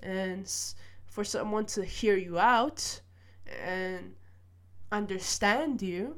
and 0.00 0.48
for 1.06 1.24
someone 1.24 1.66
to 1.66 1.84
hear 1.84 2.16
you 2.16 2.38
out 2.38 3.00
and 3.64 4.14
understand 4.92 5.82
you, 5.82 6.16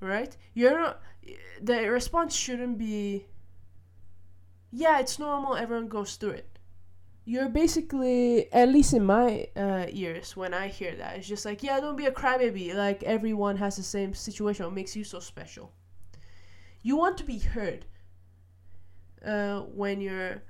right? 0.00 0.34
You're 0.54 0.78
not. 0.78 1.02
The 1.60 1.90
response 1.90 2.34
shouldn't 2.34 2.78
be. 2.78 3.26
Yeah, 4.72 5.00
it's 5.00 5.18
normal. 5.18 5.54
Everyone 5.54 5.88
goes 5.88 6.16
through 6.16 6.30
it 6.30 6.53
you're 7.26 7.48
basically 7.48 8.52
at 8.52 8.68
least 8.68 8.92
in 8.92 9.04
my 9.04 9.46
uh, 9.56 9.86
ears 9.88 10.36
when 10.36 10.52
i 10.52 10.68
hear 10.68 10.94
that 10.94 11.16
it's 11.16 11.26
just 11.26 11.44
like 11.44 11.62
yeah 11.62 11.80
don't 11.80 11.96
be 11.96 12.06
a 12.06 12.10
crybaby. 12.10 12.74
Like 12.74 13.02
everyone 13.02 13.56
has 13.56 13.76
the 13.76 13.82
same 13.82 14.14
situation 14.14 14.64
what 14.64 14.74
makes 14.74 14.96
you 14.96 15.04
so 15.04 15.20
special. 15.20 15.72
You 16.82 16.96
want 16.96 17.16
to 17.18 17.24
be 17.24 17.38
heard 17.38 17.86
uh, 19.24 19.60
when 19.60 20.00
you're 20.00 20.42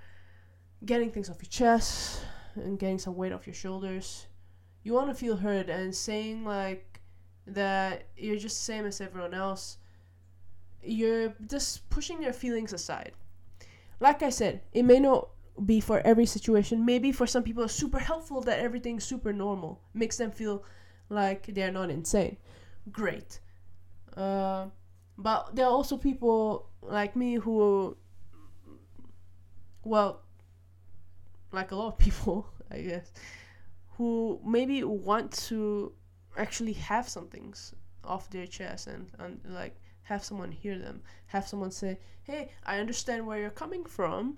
getting 0.84 1.10
things 1.10 1.30
off 1.30 1.38
your 1.40 1.50
chest 1.50 2.22
and 2.56 2.78
getting 2.78 2.98
some 2.98 3.16
weight 3.16 3.32
off 3.32 3.46
your 3.46 3.54
shoulders. 3.54 4.26
You 4.82 4.92
want 4.92 5.08
to 5.08 5.14
feel 5.14 5.36
heard 5.36 5.68
and 5.70 5.94
saying 5.94 6.44
like 6.44 7.00
that 7.46 8.08
you're 8.16 8.36
just 8.36 8.58
the 8.58 8.64
same 8.64 8.86
as 8.86 9.00
everyone 9.00 9.34
else. 9.34 9.78
You're 10.82 11.34
just 11.48 11.88
pushing 11.88 12.22
your 12.22 12.32
feelings 12.32 12.72
aside. 12.72 13.12
Like 14.00 14.22
i 14.22 14.30
said 14.30 14.62
it 14.72 14.82
may 14.84 14.98
not 14.98 15.28
be 15.64 15.80
for 15.80 16.00
every 16.00 16.26
situation. 16.26 16.84
Maybe 16.84 17.12
for 17.12 17.26
some 17.26 17.42
people, 17.42 17.64
it's 17.64 17.74
super 17.74 17.98
helpful 17.98 18.40
that 18.42 18.58
everything's 18.58 19.04
super 19.04 19.32
normal, 19.32 19.80
makes 19.94 20.16
them 20.16 20.30
feel 20.30 20.64
like 21.08 21.46
they're 21.46 21.72
not 21.72 21.90
insane. 21.90 22.36
Great. 22.90 23.40
Uh, 24.16 24.66
but 25.16 25.54
there 25.54 25.66
are 25.66 25.70
also 25.72 25.96
people 25.96 26.68
like 26.82 27.14
me 27.14 27.34
who, 27.34 27.96
well, 29.84 30.22
like 31.52 31.70
a 31.70 31.76
lot 31.76 31.88
of 31.88 31.98
people, 32.06 32.48
I 32.70 32.80
guess, 32.80 33.12
who 33.96 34.40
maybe 34.44 34.82
want 34.82 35.32
to 35.48 35.92
actually 36.36 36.72
have 36.72 37.08
some 37.08 37.28
things 37.28 37.74
off 38.02 38.28
their 38.30 38.46
chest 38.46 38.88
and, 38.88 39.08
and 39.18 39.40
like 39.48 39.76
have 40.02 40.24
someone 40.24 40.50
hear 40.50 40.78
them, 40.78 41.00
have 41.26 41.46
someone 41.46 41.70
say, 41.70 41.98
hey, 42.24 42.50
I 42.64 42.78
understand 42.78 43.26
where 43.26 43.38
you're 43.38 43.50
coming 43.50 43.84
from 43.84 44.36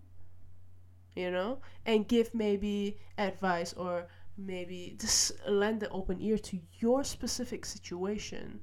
you 1.17 1.31
know, 1.31 1.59
and 1.87 2.07
give 2.07 2.33
maybe 2.35 2.99
advice 3.19 3.73
or 3.73 4.07
maybe 4.37 4.97
just 5.01 5.33
lend 5.49 5.83
an 5.83 5.89
open 5.91 6.21
ear 6.21 6.39
to 6.39 6.61
your 6.79 7.03
specific 7.03 7.65
situation. 7.65 8.61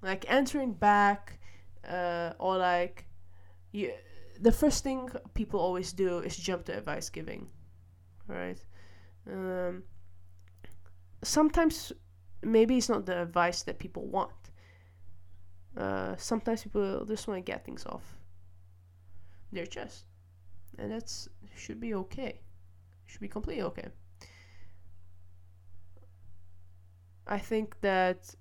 Like 0.00 0.28
answering 0.32 0.72
back, 0.72 1.38
uh, 1.88 2.32
or 2.38 2.56
like, 2.56 3.04
you, 3.70 3.92
the 4.40 4.50
first 4.50 4.82
thing 4.82 5.10
people 5.34 5.60
always 5.60 5.92
do 5.92 6.18
is 6.20 6.36
jump 6.36 6.64
to 6.64 6.76
advice 6.76 7.10
giving, 7.10 7.48
right? 8.26 8.58
Um, 9.30 9.84
sometimes 11.22 11.92
maybe 12.42 12.78
it's 12.78 12.88
not 12.88 13.04
the 13.06 13.22
advice 13.22 13.62
that 13.64 13.78
people 13.78 14.06
want. 14.06 14.32
Uh, 15.76 16.16
sometimes 16.16 16.62
people 16.62 17.04
just 17.04 17.28
want 17.28 17.38
to 17.38 17.52
get 17.52 17.64
things 17.64 17.86
off 17.86 18.16
their 19.52 19.66
chest 19.66 20.06
and 20.78 20.90
that's 20.90 21.28
should 21.56 21.80
be 21.80 21.94
okay. 21.94 22.40
Should 23.06 23.20
be 23.20 23.28
completely 23.28 23.62
okay. 23.62 23.88
I 27.26 27.38
think 27.38 27.80
that 27.80 28.34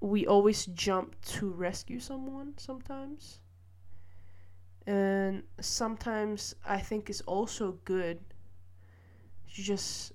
we 0.00 0.26
always 0.26 0.66
jump 0.66 1.20
to 1.24 1.50
rescue 1.50 2.00
someone 2.00 2.54
sometimes. 2.58 3.40
And 4.86 5.44
sometimes 5.60 6.54
I 6.66 6.78
think 6.78 7.08
it's 7.08 7.22
also 7.22 7.78
good 7.84 8.18
to 9.54 9.62
just 9.62 10.12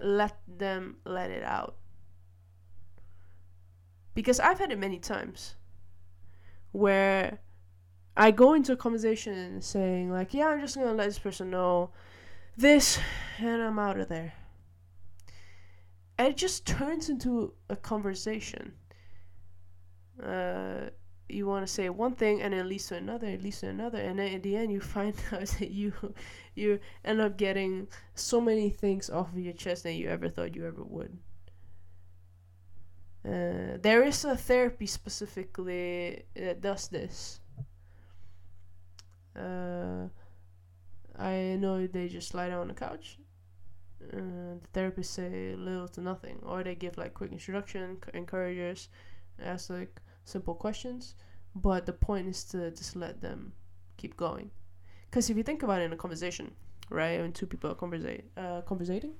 let 0.00 0.38
them 0.46 0.96
let 1.04 1.30
it 1.30 1.42
out. 1.42 1.76
Because 4.14 4.40
I've 4.40 4.58
had 4.58 4.72
it 4.72 4.78
many 4.78 4.98
times 4.98 5.56
where 6.72 7.40
I 8.16 8.30
go 8.30 8.54
into 8.54 8.72
a 8.72 8.76
conversation 8.76 9.60
saying 9.60 10.10
like, 10.10 10.32
yeah, 10.32 10.48
I'm 10.48 10.60
just 10.60 10.76
gonna 10.76 10.94
let 10.94 11.06
this 11.06 11.18
person 11.18 11.50
know 11.50 11.90
this, 12.56 12.98
and 13.38 13.62
I'm 13.62 13.78
out 13.78 14.00
of 14.00 14.08
there. 14.08 14.32
And 16.18 16.28
it 16.28 16.36
just 16.36 16.66
turns 16.66 17.10
into 17.10 17.52
a 17.68 17.76
conversation. 17.76 18.72
Uh, 20.22 20.88
you 21.28 21.46
want 21.46 21.66
to 21.66 21.72
say 21.72 21.90
one 21.90 22.14
thing, 22.14 22.40
and 22.40 22.54
it 22.54 22.64
leads 22.64 22.86
to 22.88 22.96
another, 22.96 23.26
it 23.26 23.42
leads 23.42 23.60
to 23.60 23.68
another, 23.68 23.98
and 23.98 24.18
then 24.18 24.34
at 24.34 24.42
the 24.42 24.56
end 24.56 24.72
you 24.72 24.80
find 24.80 25.14
out 25.32 25.46
that 25.46 25.70
you 25.70 25.92
you 26.54 26.80
end 27.04 27.20
up 27.20 27.36
getting 27.36 27.86
so 28.14 28.40
many 28.40 28.70
things 28.70 29.10
off 29.10 29.32
of 29.32 29.38
your 29.38 29.52
chest 29.52 29.82
than 29.82 29.96
you 29.96 30.08
ever 30.08 30.30
thought 30.30 30.56
you 30.56 30.66
ever 30.66 30.82
would. 30.82 31.18
Uh, 33.26 33.76
there 33.82 34.04
is 34.04 34.24
a 34.24 34.36
therapy 34.36 34.86
specifically 34.86 36.22
that 36.34 36.60
does 36.62 36.88
this. 36.88 37.40
Uh, 39.36 40.08
I 41.18 41.56
know 41.58 41.86
they 41.86 42.08
just 42.08 42.34
lie 42.34 42.48
down 42.48 42.60
on 42.60 42.68
the 42.68 42.74
couch. 42.74 43.18
Uh, 44.02 44.56
the 44.62 44.68
therapists 44.72 45.06
say 45.06 45.54
little 45.56 45.88
to 45.88 46.00
nothing, 46.00 46.38
or 46.42 46.62
they 46.62 46.74
give 46.74 46.96
like 46.98 47.14
quick 47.14 47.32
introduction, 47.32 47.98
encouragers, 48.14 48.88
ask 49.42 49.70
like 49.70 50.00
simple 50.24 50.54
questions. 50.54 51.14
But 51.54 51.86
the 51.86 51.92
point 51.92 52.28
is 52.28 52.44
to 52.44 52.70
just 52.70 52.96
let 52.96 53.20
them 53.22 53.52
keep 53.96 54.16
going. 54.16 54.50
Because 55.10 55.30
if 55.30 55.36
you 55.36 55.42
think 55.42 55.62
about 55.62 55.80
it 55.80 55.84
in 55.84 55.92
a 55.92 55.96
conversation, 55.96 56.52
right, 56.90 57.20
when 57.20 57.32
two 57.32 57.46
people 57.46 57.70
are 57.70 57.74
conversa- 57.74 58.22
uh, 58.36 58.60
conversating, 58.62 59.14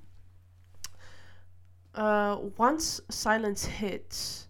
uh, 1.94 2.36
once 2.58 3.00
silence 3.08 3.64
hits, 3.64 4.48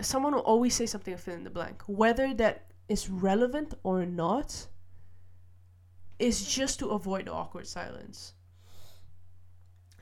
someone 0.00 0.34
will 0.34 0.42
always 0.42 0.74
say 0.74 0.86
something 0.86 1.12
and 1.12 1.20
fill 1.20 1.34
in 1.34 1.44
the 1.44 1.50
blank. 1.50 1.82
Whether 1.86 2.32
that 2.34 2.69
is 2.90 3.08
relevant 3.08 3.72
or 3.84 4.04
not, 4.04 4.66
is 6.18 6.44
just 6.44 6.80
to 6.80 6.88
avoid 6.88 7.26
the 7.26 7.32
awkward 7.32 7.66
silence. 7.66 8.34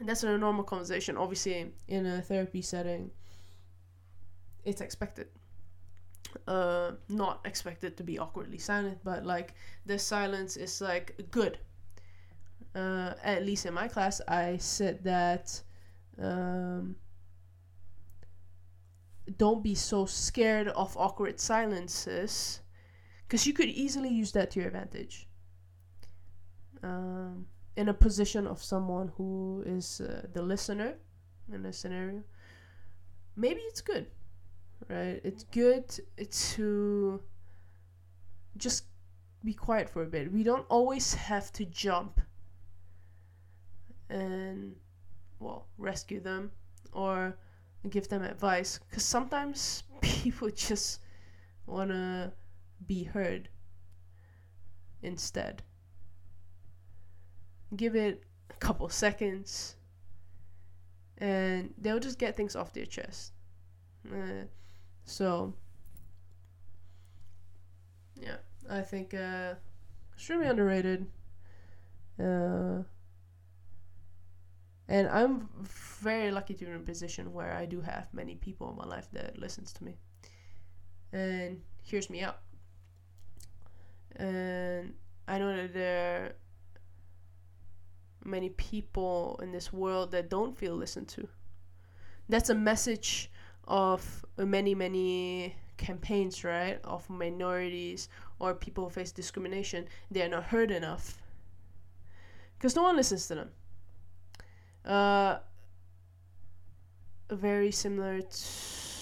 And 0.00 0.09
that's 0.09 0.25
in 0.25 0.30
a 0.30 0.38
normal 0.38 0.64
conversation. 0.64 1.18
Obviously, 1.18 1.71
in 1.87 2.07
a 2.07 2.23
therapy 2.23 2.62
setting, 2.62 3.11
it's 4.64 4.80
expected. 4.80 5.28
Uh, 6.47 6.92
not 7.11 7.40
expected 7.45 7.99
to 7.99 8.02
be 8.02 8.18
awkwardly 8.18 8.59
silent, 8.59 8.99
but 9.04 9.26
like 9.26 9.54
the 9.85 9.99
silence 9.99 10.57
is 10.57 10.80
like 10.80 11.14
good. 11.30 11.59
Uh, 12.75 13.12
at 13.23 13.45
least 13.45 13.66
in 13.66 13.75
my 13.75 13.87
class, 13.87 14.23
I 14.26 14.57
said 14.57 15.04
that 15.04 15.61
um, 16.18 16.97
don't 19.37 19.62
be 19.62 19.75
so 19.75 20.07
scared 20.07 20.68
of 20.68 20.97
awkward 20.97 21.38
silences 21.38 22.61
because 23.28 23.47
you 23.47 23.52
could 23.52 23.68
easily 23.68 24.08
use 24.08 24.32
that 24.32 24.50
to 24.52 24.61
your 24.61 24.68
advantage. 24.68 25.28
Um, 26.82 27.47
in 27.76 27.88
a 27.88 27.94
position 27.94 28.47
of 28.47 28.62
someone 28.62 29.12
who 29.16 29.62
is 29.66 30.00
uh, 30.00 30.26
the 30.32 30.42
listener 30.42 30.94
in 31.52 31.64
a 31.66 31.73
scenario 31.73 32.23
maybe 33.37 33.61
it's 33.62 33.80
good 33.80 34.06
right? 34.88 35.20
It's 35.25 35.44
good 35.44 35.88
to 36.20 37.20
just 38.56 38.85
be 39.44 39.54
quiet 39.54 39.88
for 39.88 40.02
a 40.02 40.06
bit. 40.06 40.32
We 40.32 40.42
don't 40.42 40.66
always 40.68 41.14
have 41.14 41.52
to 41.54 41.64
jump 41.64 42.20
and 44.11 44.75
well 45.38 45.66
rescue 45.76 46.20
them 46.20 46.50
or 46.92 47.37
give 47.90 48.08
them 48.08 48.23
advice 48.23 48.80
because 48.88 49.04
sometimes 49.04 49.85
people 50.00 50.50
just 50.50 51.00
want 51.66 51.90
to 51.90 52.32
be 52.87 53.04
heard 53.04 53.49
instead. 55.02 55.62
Give 57.76 57.94
it 57.94 58.25
a 58.50 58.54
couple 58.54 58.88
seconds 58.88 59.76
and 61.18 61.75
they'll 61.78 61.99
just 62.00 62.18
get 62.18 62.37
things 62.37 62.56
off 62.56 62.73
their 62.73 62.87
chest. 62.87 63.32
Uh, 64.11 64.44
so 65.04 65.52
yeah 68.20 68.37
i 68.70 68.80
think 68.80 69.14
uh 69.14 69.54
extremely 70.14 70.47
underrated. 70.47 71.06
Uh 72.20 72.82
and 74.88 75.06
I'm 75.08 75.49
very 75.62 76.30
lucky 76.30 76.54
to 76.54 76.64
be 76.64 76.70
in 76.70 76.76
a 76.76 76.80
position 76.80 77.32
where 77.32 77.52
I 77.52 77.66
do 77.66 77.82
have 77.82 78.08
many 78.12 78.37
people 78.37 78.70
in 78.70 78.76
my 78.76 78.87
life 78.87 79.08
that 79.12 79.38
listens 79.38 79.73
to 79.75 79.85
me. 79.85 79.99
And 81.12 81.61
hears 81.82 82.08
me 82.08 82.23
out. 82.23 82.38
And 84.19 84.95
I 85.26 85.39
know 85.39 85.57
that 85.57 85.73
there 85.73 86.25
are 86.25 86.33
many 88.25 88.50
people 88.50 89.39
in 89.43 89.52
this 89.52 89.73
world 89.73 90.11
that 90.11 90.28
don't 90.28 90.57
feel 90.57 90.75
listened 90.75 91.09
to. 91.09 91.28
That's 92.28 92.50
a 92.50 92.54
message 92.54 93.31
of 93.67 94.25
many, 94.37 94.75
many 94.75 95.57
campaigns, 95.76 96.45
right? 96.45 96.78
Of 96.85 97.09
minorities 97.09 98.09
or 98.39 98.54
people 98.54 98.85
who 98.85 98.91
face 98.91 99.13
discrimination. 99.13 99.87
They 100.11 100.23
are 100.23 100.28
not 100.28 100.45
heard 100.45 100.71
enough. 100.71 101.23
Because 102.59 102.75
no 102.75 102.83
one 102.83 102.97
listens 102.97 103.28
to 103.28 103.35
them. 103.37 103.50
Uh, 104.85 105.39
very 107.31 107.71
similar 107.71 108.21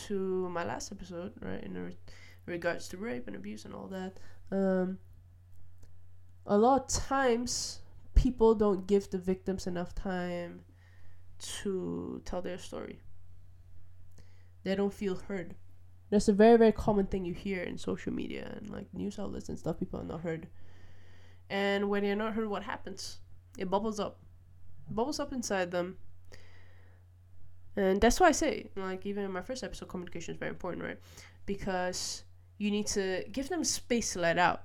to 0.06 0.48
my 0.50 0.64
last 0.64 0.92
episode, 0.92 1.32
right? 1.40 1.62
In 1.62 1.74
re- 1.74 1.96
regards 2.44 2.88
to 2.88 2.96
rape 2.96 3.26
and 3.26 3.36
abuse 3.36 3.64
and 3.64 3.74
all 3.74 3.88
that. 3.88 4.18
Um, 4.50 4.98
a 6.46 6.56
lot 6.56 6.82
of 6.82 6.88
times, 6.88 7.80
people 8.14 8.54
don't 8.54 8.86
give 8.86 9.10
the 9.10 9.18
victims 9.18 9.66
enough 9.66 9.94
time 9.94 10.60
to 11.38 12.22
tell 12.24 12.40
their 12.42 12.58
story. 12.58 13.00
They 14.64 14.74
don't 14.74 14.94
feel 14.94 15.16
heard. 15.16 15.54
That's 16.10 16.28
a 16.28 16.32
very, 16.32 16.56
very 16.56 16.72
common 16.72 17.06
thing 17.06 17.24
you 17.24 17.34
hear 17.34 17.62
in 17.62 17.78
social 17.78 18.12
media 18.12 18.52
and 18.56 18.70
like 18.70 18.86
news 18.94 19.18
outlets 19.18 19.48
and 19.48 19.58
stuff. 19.58 19.78
People 19.78 20.00
are 20.00 20.04
not 20.04 20.20
heard. 20.20 20.48
And 21.50 21.88
when 21.88 22.04
you're 22.04 22.16
not 22.16 22.34
heard, 22.34 22.48
what 22.48 22.62
happens? 22.62 23.18
It 23.58 23.70
bubbles 23.70 24.00
up 24.00 24.18
bubbles 24.88 25.18
up 25.18 25.32
inside 25.32 25.70
them. 25.70 25.96
And 27.76 28.00
that's 28.00 28.20
why 28.20 28.28
I 28.28 28.32
say, 28.32 28.70
like, 28.76 29.04
even 29.04 29.24
in 29.24 29.32
my 29.32 29.42
first 29.42 29.62
episode, 29.62 29.88
communication 29.88 30.34
is 30.34 30.38
very 30.38 30.48
important, 30.48 30.82
right? 30.82 30.98
Because 31.44 32.24
you 32.56 32.70
need 32.70 32.86
to 32.88 33.24
give 33.30 33.48
them 33.48 33.64
space 33.64 34.14
to 34.14 34.20
let 34.20 34.38
out. 34.38 34.62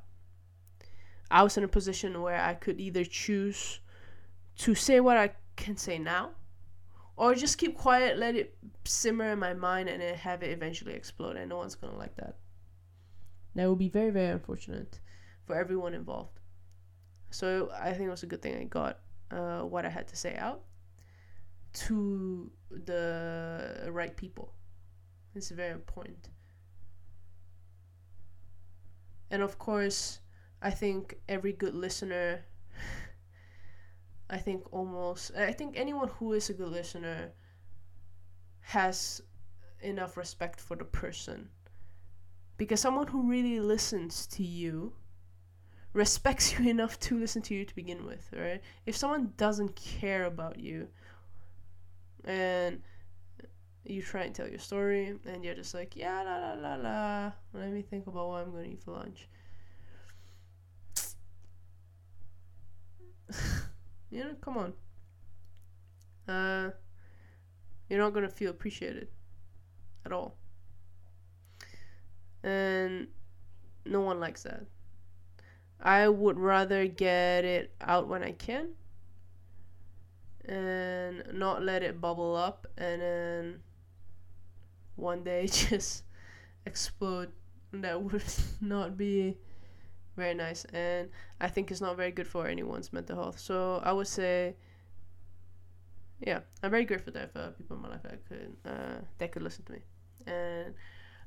I 1.32 1.44
was 1.44 1.58
in 1.58 1.64
a 1.64 1.68
position 1.68 2.22
where 2.22 2.42
I 2.42 2.54
could 2.54 2.80
either 2.80 3.06
choose 3.06 3.80
to 4.58 4.76
say 4.76 5.00
what 5.00 5.18
I 5.18 5.32
can 5.56 5.78
say 5.78 5.98
now, 5.98 6.32
or 7.16 7.36
just 7.36 7.58
keep 7.58 7.78
quiet, 7.78 8.18
let 8.18 8.36
it 8.36 8.58
simmer 8.84 9.32
in 9.32 9.40
my 9.40 9.54
mind, 9.54 9.90
and 9.90 10.02
then 10.02 10.16
have 10.16 10.44
it 10.44 10.52
eventually 10.52 10.94
explode. 10.94 11.38
And 11.38 11.50
no 11.50 11.58
one's 11.58 11.76
gonna 11.76 11.98
like 11.98 12.16
that. 12.18 12.38
That 13.56 13.68
would 13.70 13.80
be 13.80 13.90
very, 13.90 14.12
very 14.12 14.30
unfortunate 14.30 15.00
for 15.46 15.56
everyone 15.56 15.94
involved. 15.94 16.40
So 17.30 17.70
I 17.74 17.94
think 17.94 18.08
it 18.08 18.10
was 18.10 18.24
a 18.24 18.28
good 18.28 18.42
thing 18.42 18.58
I 18.58 18.64
got 18.66 19.00
uh, 19.32 19.62
what 19.62 19.86
I 19.86 19.90
had 19.90 20.08
to 20.10 20.16
say 20.16 20.36
out 20.36 20.64
to 21.74 22.52
the 22.70 23.88
right 23.90 24.16
people. 24.16 24.54
It's 25.36 25.50
very 25.50 25.72
important. 25.72 26.30
And 29.30 29.42
of 29.42 29.58
course, 29.58 30.21
I 30.62 30.70
think 30.70 31.18
every 31.28 31.54
good 31.54 31.74
listener, 31.74 32.46
I 34.30 34.38
think 34.38 34.72
almost, 34.72 35.32
I 35.36 35.52
think 35.52 35.76
anyone 35.76 36.10
who 36.20 36.34
is 36.34 36.50
a 36.50 36.54
good 36.54 36.70
listener 36.70 37.32
has 38.62 39.22
enough 39.82 40.18
respect 40.18 40.62
for 40.62 40.76
the 40.78 40.86
person. 40.86 41.50
Because 42.58 42.80
someone 42.80 43.08
who 43.08 43.28
really 43.28 43.60
listens 43.60 44.28
to 44.28 44.44
you 44.44 44.94
respects 45.94 46.54
you 46.60 46.70
enough 46.70 47.00
to 47.00 47.20
listen 47.20 47.42
to 47.44 47.56
you 47.56 47.66
to 47.66 47.76
begin 47.76 48.06
with, 48.06 48.30
right? 48.32 48.62
If 48.86 48.96
someone 48.96 49.34
doesn't 49.38 49.76
care 49.76 50.26
about 50.26 50.60
you 50.60 50.88
and 52.24 52.82
you 53.84 54.04
try 54.04 54.22
and 54.24 54.36
tell 54.36 54.48
your 54.48 54.60
story 54.60 55.18
and 55.26 55.44
you're 55.44 55.56
just 55.56 55.74
like, 55.74 55.96
yeah, 55.96 56.22
la 56.22 56.38
la 56.38 56.54
la 56.54 56.76
la, 56.76 57.32
let 57.54 57.72
me 57.72 57.82
think 57.82 58.06
about 58.06 58.30
what 58.30 58.44
I'm 58.44 58.52
going 58.52 58.66
to 58.66 58.70
eat 58.72 58.84
for 58.84 58.92
lunch. 58.92 59.28
you 64.12 64.24
know, 64.24 64.36
come 64.42 64.58
on. 64.58 64.74
Uh, 66.28 66.72
you're 67.90 68.00
not 68.00 68.14
to 68.14 68.30
feel 68.30 68.52
appreciated 68.52 69.08
at 70.06 70.12
all. 70.12 70.36
And 72.44 73.08
no 73.86 74.02
one 74.02 74.20
likes 74.20 74.44
that. 74.44 74.66
I 75.82 76.08
would 76.08 76.40
rather 76.40 76.88
get 76.88 77.44
it 77.44 77.74
out 77.82 78.08
when 78.08 78.24
I 78.24 78.32
can 78.32 78.70
and 80.46 81.24
not 81.34 81.64
let 81.64 81.84
it 81.84 82.02
bubble 82.02 82.36
up 82.36 82.68
and 82.78 83.02
then 83.02 83.60
one 84.96 85.24
day 85.24 85.48
just 85.52 86.04
explode. 86.66 87.32
That 87.74 88.02
would 88.02 88.24
not 88.62 88.98
be 88.98 89.38
very 90.16 90.34
nice 90.34 90.66
and 90.66 91.10
I 91.40 91.48
think 91.48 91.72
it's 91.72 91.82
not 91.82 91.98
very 91.98 92.12
good 92.12 92.28
for 92.28 92.48
anyone's 92.48 92.92
mental 92.92 93.16
health. 93.16 93.40
So 93.40 93.82
I 93.84 93.92
would 93.92 94.08
say 94.08 94.56
yeah, 96.26 96.42
I'm 96.62 96.70
very 96.70 96.86
grateful 96.86 97.14
that 97.14 97.32
uh, 97.36 97.50
people 97.50 97.78
in 97.78 97.82
my 97.82 97.90
life 97.90 98.04
that 98.04 98.26
could 98.28 98.56
uh, 98.66 99.02
that 99.18 99.32
could 99.32 99.42
listen 99.42 99.66
to 99.66 99.74
me. 99.74 99.80
And 100.28 100.76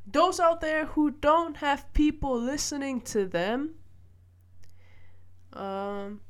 those 0.07 0.39
out 0.39 0.61
there 0.61 0.87
who 0.87 1.11
don't 1.11 1.57
have 1.57 1.93
people 1.95 2.41
listening 2.41 3.01
to 3.03 3.27
them, 3.27 3.75
um, 5.53 6.21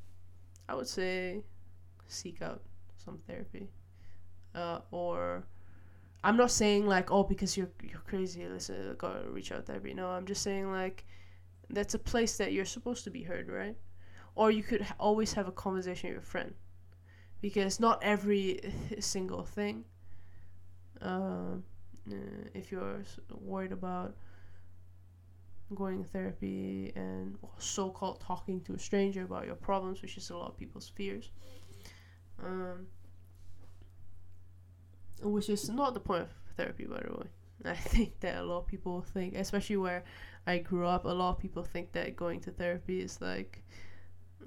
I 0.68 0.74
would 0.74 0.88
say 0.88 1.42
seek 2.08 2.40
out 2.40 2.62
some 2.96 3.18
therapy, 3.26 3.68
uh, 4.54 4.78
or 4.90 5.44
I'm 6.22 6.38
not 6.38 6.50
saying 6.50 6.86
like 6.86 7.10
oh 7.10 7.22
because 7.24 7.58
you're 7.58 7.70
you're 7.82 8.02
crazy, 8.06 8.48
listen, 8.48 8.94
go 8.96 9.24
reach 9.30 9.52
out 9.52 9.66
therapy. 9.66 9.92
No, 9.92 10.08
I'm 10.08 10.24
just 10.24 10.42
saying 10.42 10.70
like 10.70 11.04
that's 11.70 11.94
a 11.94 11.98
place 11.98 12.36
that 12.38 12.52
you're 12.52 12.64
supposed 12.64 13.04
to 13.04 13.10
be 13.10 13.22
heard, 13.22 13.48
right? 13.48 13.76
Or 14.34 14.50
you 14.50 14.62
could 14.62 14.82
ha- 14.82 14.96
always 14.98 15.32
have 15.34 15.48
a 15.48 15.52
conversation 15.52 16.10
with 16.10 16.14
your 16.14 16.22
friend, 16.22 16.54
because 17.40 17.80
not 17.80 18.02
every 18.02 18.60
single 19.00 19.44
thing. 19.44 19.84
Uh, 21.00 21.56
if 22.54 22.70
you're 22.70 23.02
worried 23.30 23.72
about 23.72 24.14
going 25.74 26.02
to 26.02 26.08
therapy 26.10 26.92
and 26.94 27.36
so-called 27.58 28.20
talking 28.20 28.60
to 28.62 28.74
a 28.74 28.78
stranger 28.78 29.24
about 29.24 29.46
your 29.46 29.54
problems, 29.54 30.02
which 30.02 30.16
is 30.16 30.30
a 30.30 30.36
lot 30.36 30.48
of 30.48 30.56
people's 30.56 30.90
fears. 30.94 31.30
Um, 32.42 32.86
which 35.22 35.48
is 35.48 35.68
not 35.70 35.94
the 35.94 36.00
point 36.00 36.22
of 36.22 36.28
therapy, 36.56 36.84
by 36.84 37.00
the 37.00 37.12
way. 37.12 37.26
I 37.64 37.74
think 37.74 38.20
that 38.20 38.36
a 38.38 38.42
lot 38.42 38.58
of 38.58 38.66
people 38.66 39.00
think, 39.00 39.34
especially 39.34 39.76
where 39.76 40.04
I 40.46 40.58
grew 40.58 40.86
up, 40.86 41.04
a 41.04 41.08
lot 41.08 41.30
of 41.30 41.38
people 41.38 41.62
think 41.62 41.92
that 41.92 42.16
going 42.16 42.40
to 42.40 42.50
therapy 42.50 43.00
is 43.00 43.20
like, 43.20 43.62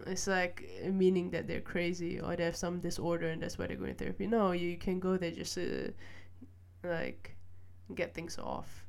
it's 0.05 0.27
like 0.27 0.69
meaning 0.91 1.31
that 1.31 1.47
they're 1.47 1.61
crazy 1.61 2.19
or 2.19 2.35
they 2.35 2.43
have 2.43 2.55
some 2.55 2.79
disorder 2.79 3.29
and 3.29 3.41
that's 3.41 3.57
why 3.57 3.67
they're 3.67 3.77
going 3.77 3.95
to 3.95 3.97
therapy. 3.97 4.27
No, 4.27 4.51
you 4.51 4.77
can 4.77 4.99
go 4.99 5.17
there 5.17 5.31
just 5.31 5.55
to, 5.55 5.93
like, 6.83 7.35
get 7.95 8.13
things 8.13 8.37
off. 8.37 8.85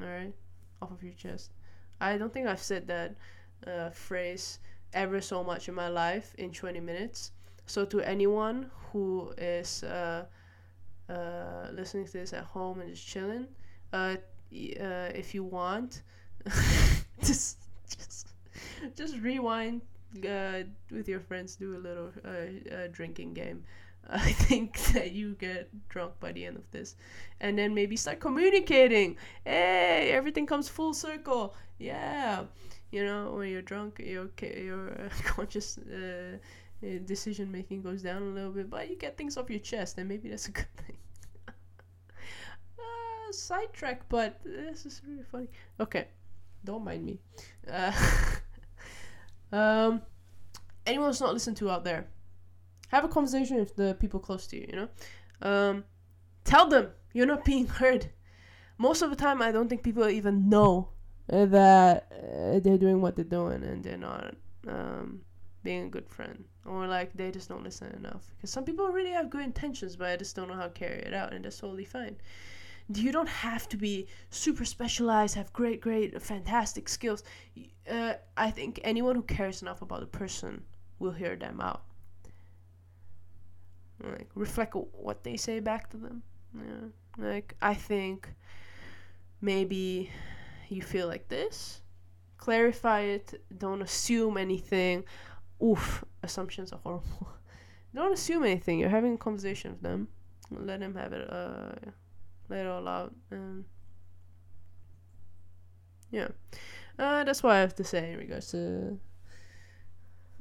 Alright? 0.00 0.34
Off 0.80 0.92
of 0.92 1.02
your 1.02 1.14
chest. 1.14 1.52
I 2.00 2.18
don't 2.18 2.32
think 2.32 2.46
I've 2.46 2.62
said 2.62 2.86
that 2.88 3.16
uh, 3.66 3.90
phrase 3.90 4.60
ever 4.92 5.20
so 5.20 5.42
much 5.42 5.68
in 5.68 5.74
my 5.74 5.88
life 5.88 6.34
in 6.38 6.52
20 6.52 6.80
minutes. 6.80 7.32
So, 7.66 7.84
to 7.86 8.00
anyone 8.00 8.70
who 8.92 9.32
is. 9.38 9.82
Uh, 9.82 10.26
uh, 11.08 11.68
listening 11.72 12.06
to 12.06 12.12
this 12.12 12.32
at 12.32 12.44
home 12.44 12.80
and 12.80 12.90
just 12.90 13.06
chilling, 13.06 13.46
uh, 13.92 14.16
uh, 14.80 15.10
if 15.14 15.34
you 15.34 15.44
want, 15.44 16.02
just 17.22 17.58
just 17.88 18.28
just 18.96 19.16
rewind 19.18 19.82
uh, 20.28 20.62
with 20.90 21.08
your 21.08 21.20
friends, 21.20 21.56
do 21.56 21.76
a 21.76 21.80
little 21.80 22.10
uh, 22.24 22.88
drinking 22.92 23.34
game. 23.34 23.64
I 24.10 24.32
think 24.32 24.78
that 24.92 25.12
you 25.12 25.34
get 25.34 25.68
drunk 25.88 26.14
by 26.20 26.32
the 26.32 26.44
end 26.44 26.56
of 26.56 26.68
this, 26.72 26.96
and 27.40 27.56
then 27.58 27.74
maybe 27.74 27.96
start 27.96 28.20
communicating. 28.20 29.16
Hey, 29.44 30.10
everything 30.12 30.46
comes 30.46 30.68
full 30.68 30.92
circle. 30.92 31.54
Yeah, 31.78 32.44
you 32.90 33.04
know 33.04 33.32
when 33.32 33.48
you're 33.50 33.62
drunk, 33.62 34.00
your 34.04 34.28
your 34.40 34.90
uh, 34.90 35.08
conscious 35.24 35.78
uh, 35.78 36.38
decision 37.06 37.50
making 37.52 37.82
goes 37.82 38.02
down 38.02 38.22
a 38.22 38.26
little 38.26 38.50
bit, 38.50 38.68
but 38.68 38.90
you 38.90 38.96
get 38.96 39.16
things 39.16 39.36
off 39.36 39.50
your 39.50 39.60
chest, 39.60 39.98
and 39.98 40.08
maybe 40.08 40.28
that's 40.28 40.48
a 40.48 40.52
good 40.52 40.72
thing. 40.76 40.96
Sidetrack, 43.32 44.08
but 44.08 44.40
this 44.44 44.86
is 44.86 45.02
really 45.06 45.22
funny. 45.22 45.48
Okay, 45.80 46.08
don't 46.64 46.84
mind 46.84 47.04
me. 47.04 47.18
Uh, 47.70 47.92
um, 49.52 50.02
anyone 50.86 51.08
who's 51.08 51.20
not 51.20 51.32
listened 51.32 51.56
to 51.58 51.70
out 51.70 51.84
there, 51.84 52.06
have 52.88 53.04
a 53.04 53.08
conversation 53.08 53.56
with 53.56 53.74
the 53.76 53.96
people 54.00 54.20
close 54.20 54.46
to 54.48 54.56
you. 54.56 54.66
You 54.68 54.76
know, 54.76 54.88
um, 55.42 55.84
tell 56.44 56.68
them 56.68 56.88
you're 57.12 57.26
not 57.26 57.44
being 57.44 57.66
heard. 57.80 58.10
Most 58.78 59.02
of 59.02 59.10
the 59.10 59.16
time, 59.16 59.42
I 59.42 59.52
don't 59.52 59.68
think 59.68 59.82
people 59.82 60.08
even 60.08 60.48
know 60.48 60.88
that 61.28 62.06
uh, 62.12 62.58
they're 62.60 62.78
doing 62.78 63.00
what 63.00 63.16
they're 63.16 63.24
doing 63.24 63.62
and 63.62 63.82
they're 63.82 63.96
not 63.96 64.34
um, 64.68 65.20
being 65.62 65.84
a 65.84 65.88
good 65.88 66.08
friend 66.08 66.44
or 66.64 66.86
like 66.86 67.12
they 67.14 67.30
just 67.30 67.48
don't 67.48 67.62
listen 67.62 67.92
enough 67.92 68.32
because 68.36 68.50
some 68.50 68.64
people 68.64 68.88
really 68.88 69.10
have 69.10 69.30
good 69.30 69.42
intentions 69.42 69.96
but 69.96 70.08
i 70.08 70.16
just 70.16 70.34
don't 70.36 70.48
know 70.48 70.54
how 70.54 70.64
to 70.64 70.70
carry 70.70 70.98
it 70.98 71.14
out 71.14 71.32
and 71.32 71.44
that's 71.44 71.58
totally 71.58 71.84
fine 71.84 72.16
you 72.94 73.12
don't 73.12 73.28
have 73.28 73.68
to 73.68 73.76
be 73.76 74.06
super 74.30 74.64
specialized 74.64 75.34
have 75.34 75.52
great 75.52 75.80
great 75.80 76.20
fantastic 76.20 76.88
skills 76.88 77.22
uh, 77.90 78.14
i 78.36 78.50
think 78.50 78.80
anyone 78.84 79.14
who 79.14 79.22
cares 79.22 79.62
enough 79.62 79.82
about 79.82 80.02
a 80.02 80.06
person 80.06 80.62
will 80.98 81.12
hear 81.12 81.36
them 81.36 81.60
out 81.60 81.82
like 84.02 84.28
reflect 84.34 84.74
what 84.92 85.22
they 85.24 85.36
say 85.36 85.60
back 85.60 85.88
to 85.90 85.96
them 85.96 86.22
yeah 86.56 86.88
like 87.18 87.54
i 87.62 87.74
think 87.74 88.28
maybe 89.40 90.10
you 90.68 90.82
feel 90.82 91.06
like 91.06 91.28
this 91.28 91.82
clarify 92.36 93.00
it 93.00 93.40
don't 93.58 93.82
assume 93.82 94.36
anything 94.36 95.04
oof, 95.62 96.04
assumptions 96.22 96.72
are 96.72 96.80
horrible. 96.82 97.28
Don't 97.94 98.12
assume 98.12 98.44
anything. 98.44 98.78
You're 98.78 98.88
having 98.88 99.14
a 99.14 99.18
conversation 99.18 99.72
with 99.72 99.82
them. 99.82 100.08
Let 100.50 100.80
them 100.80 100.94
have 100.94 101.12
it. 101.12 101.30
Uh, 101.30 101.90
it 102.54 102.66
all 102.66 102.86
out. 102.88 103.14
And 103.30 103.64
yeah, 106.10 106.28
uh, 106.98 107.24
that's 107.24 107.42
what 107.42 107.52
I 107.52 107.60
have 107.60 107.74
to 107.76 107.84
say 107.84 108.12
in 108.12 108.18
regards 108.18 108.50
to 108.50 108.98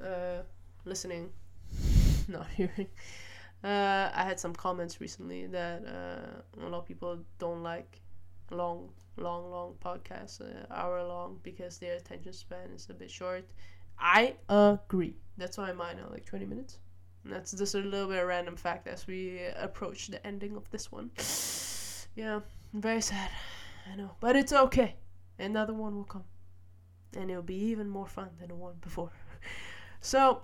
uh, 0.03 0.41
listening, 0.85 1.29
not 2.27 2.47
hearing. 2.49 2.87
Uh, 3.63 4.09
I 4.13 4.23
had 4.23 4.39
some 4.39 4.53
comments 4.55 4.99
recently 4.99 5.45
that 5.47 5.83
uh, 5.85 6.65
a 6.65 6.67
lot 6.67 6.79
of 6.79 6.87
people 6.87 7.19
don't 7.37 7.61
like 7.61 8.01
long, 8.49 8.89
long, 9.17 9.51
long 9.51 9.75
podcasts, 9.83 10.41
uh, 10.41 10.65
hour 10.73 11.03
long, 11.03 11.39
because 11.43 11.77
their 11.77 11.95
attention 11.95 12.33
span 12.33 12.71
is 12.75 12.89
a 12.89 12.93
bit 12.93 13.11
short 13.11 13.45
I 14.01 14.35
agree. 14.49 15.15
That's 15.37 15.57
why 15.57 15.71
mine 15.71 15.99
are 15.99 16.09
like 16.09 16.25
20 16.25 16.45
minutes. 16.45 16.79
And 17.23 17.31
that's 17.31 17.51
just 17.51 17.75
a 17.75 17.79
little 17.79 18.07
bit 18.07 18.17
of 18.17 18.27
random 18.27 18.55
fact 18.55 18.87
as 18.87 19.05
we 19.05 19.39
approach 19.55 20.07
the 20.07 20.25
ending 20.25 20.55
of 20.55 20.69
this 20.71 20.91
one. 20.91 21.11
Yeah, 22.15 22.39
very 22.73 23.01
sad. 23.01 23.29
I 23.91 23.95
know. 23.95 24.11
But 24.19 24.35
it's 24.35 24.53
okay. 24.53 24.95
Another 25.39 25.73
one 25.73 25.95
will 25.95 26.03
come. 26.03 26.23
And 27.15 27.29
it'll 27.29 27.43
be 27.43 27.55
even 27.55 27.89
more 27.89 28.07
fun 28.07 28.29
than 28.39 28.49
the 28.49 28.55
one 28.55 28.75
before. 28.81 29.11
so, 30.01 30.43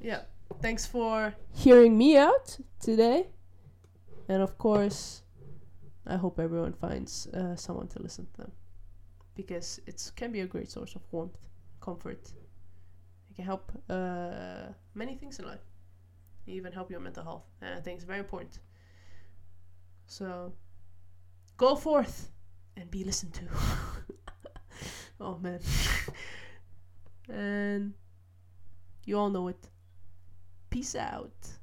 yeah. 0.00 0.22
Thanks 0.60 0.84
for 0.86 1.34
hearing 1.54 1.96
me 1.96 2.16
out 2.16 2.58
today. 2.80 3.28
And 4.28 4.42
of 4.42 4.58
course, 4.58 5.22
I 6.06 6.16
hope 6.16 6.38
everyone 6.40 6.72
finds 6.72 7.26
uh, 7.28 7.56
someone 7.56 7.88
to 7.88 8.02
listen 8.02 8.26
to 8.34 8.42
them 8.42 8.52
because 9.34 9.80
it 9.86 10.12
can 10.16 10.32
be 10.32 10.40
a 10.40 10.46
great 10.46 10.70
source 10.70 10.94
of 10.94 11.02
warmth, 11.12 11.38
comfort. 11.80 12.32
It 13.30 13.36
can 13.36 13.44
help 13.44 13.72
uh, 13.88 14.72
many 14.94 15.14
things 15.14 15.38
in 15.38 15.46
life. 15.46 15.64
Even 16.46 16.72
help 16.72 16.90
your 16.90 17.00
mental 17.00 17.22
health, 17.22 17.44
and 17.62 17.74
I 17.74 17.80
think 17.80 17.96
it's 17.96 18.04
very 18.04 18.18
important. 18.18 18.58
So, 20.10 20.52
go 21.56 21.76
forth 21.76 22.32
and 22.76 22.90
be 22.90 23.04
listened 23.04 23.32
to. 23.34 23.44
oh 25.20 25.38
man. 25.38 25.60
and 27.28 27.94
you 29.06 29.16
all 29.16 29.30
know 29.30 29.46
it. 29.46 29.68
Peace 30.68 30.96
out. 30.96 31.59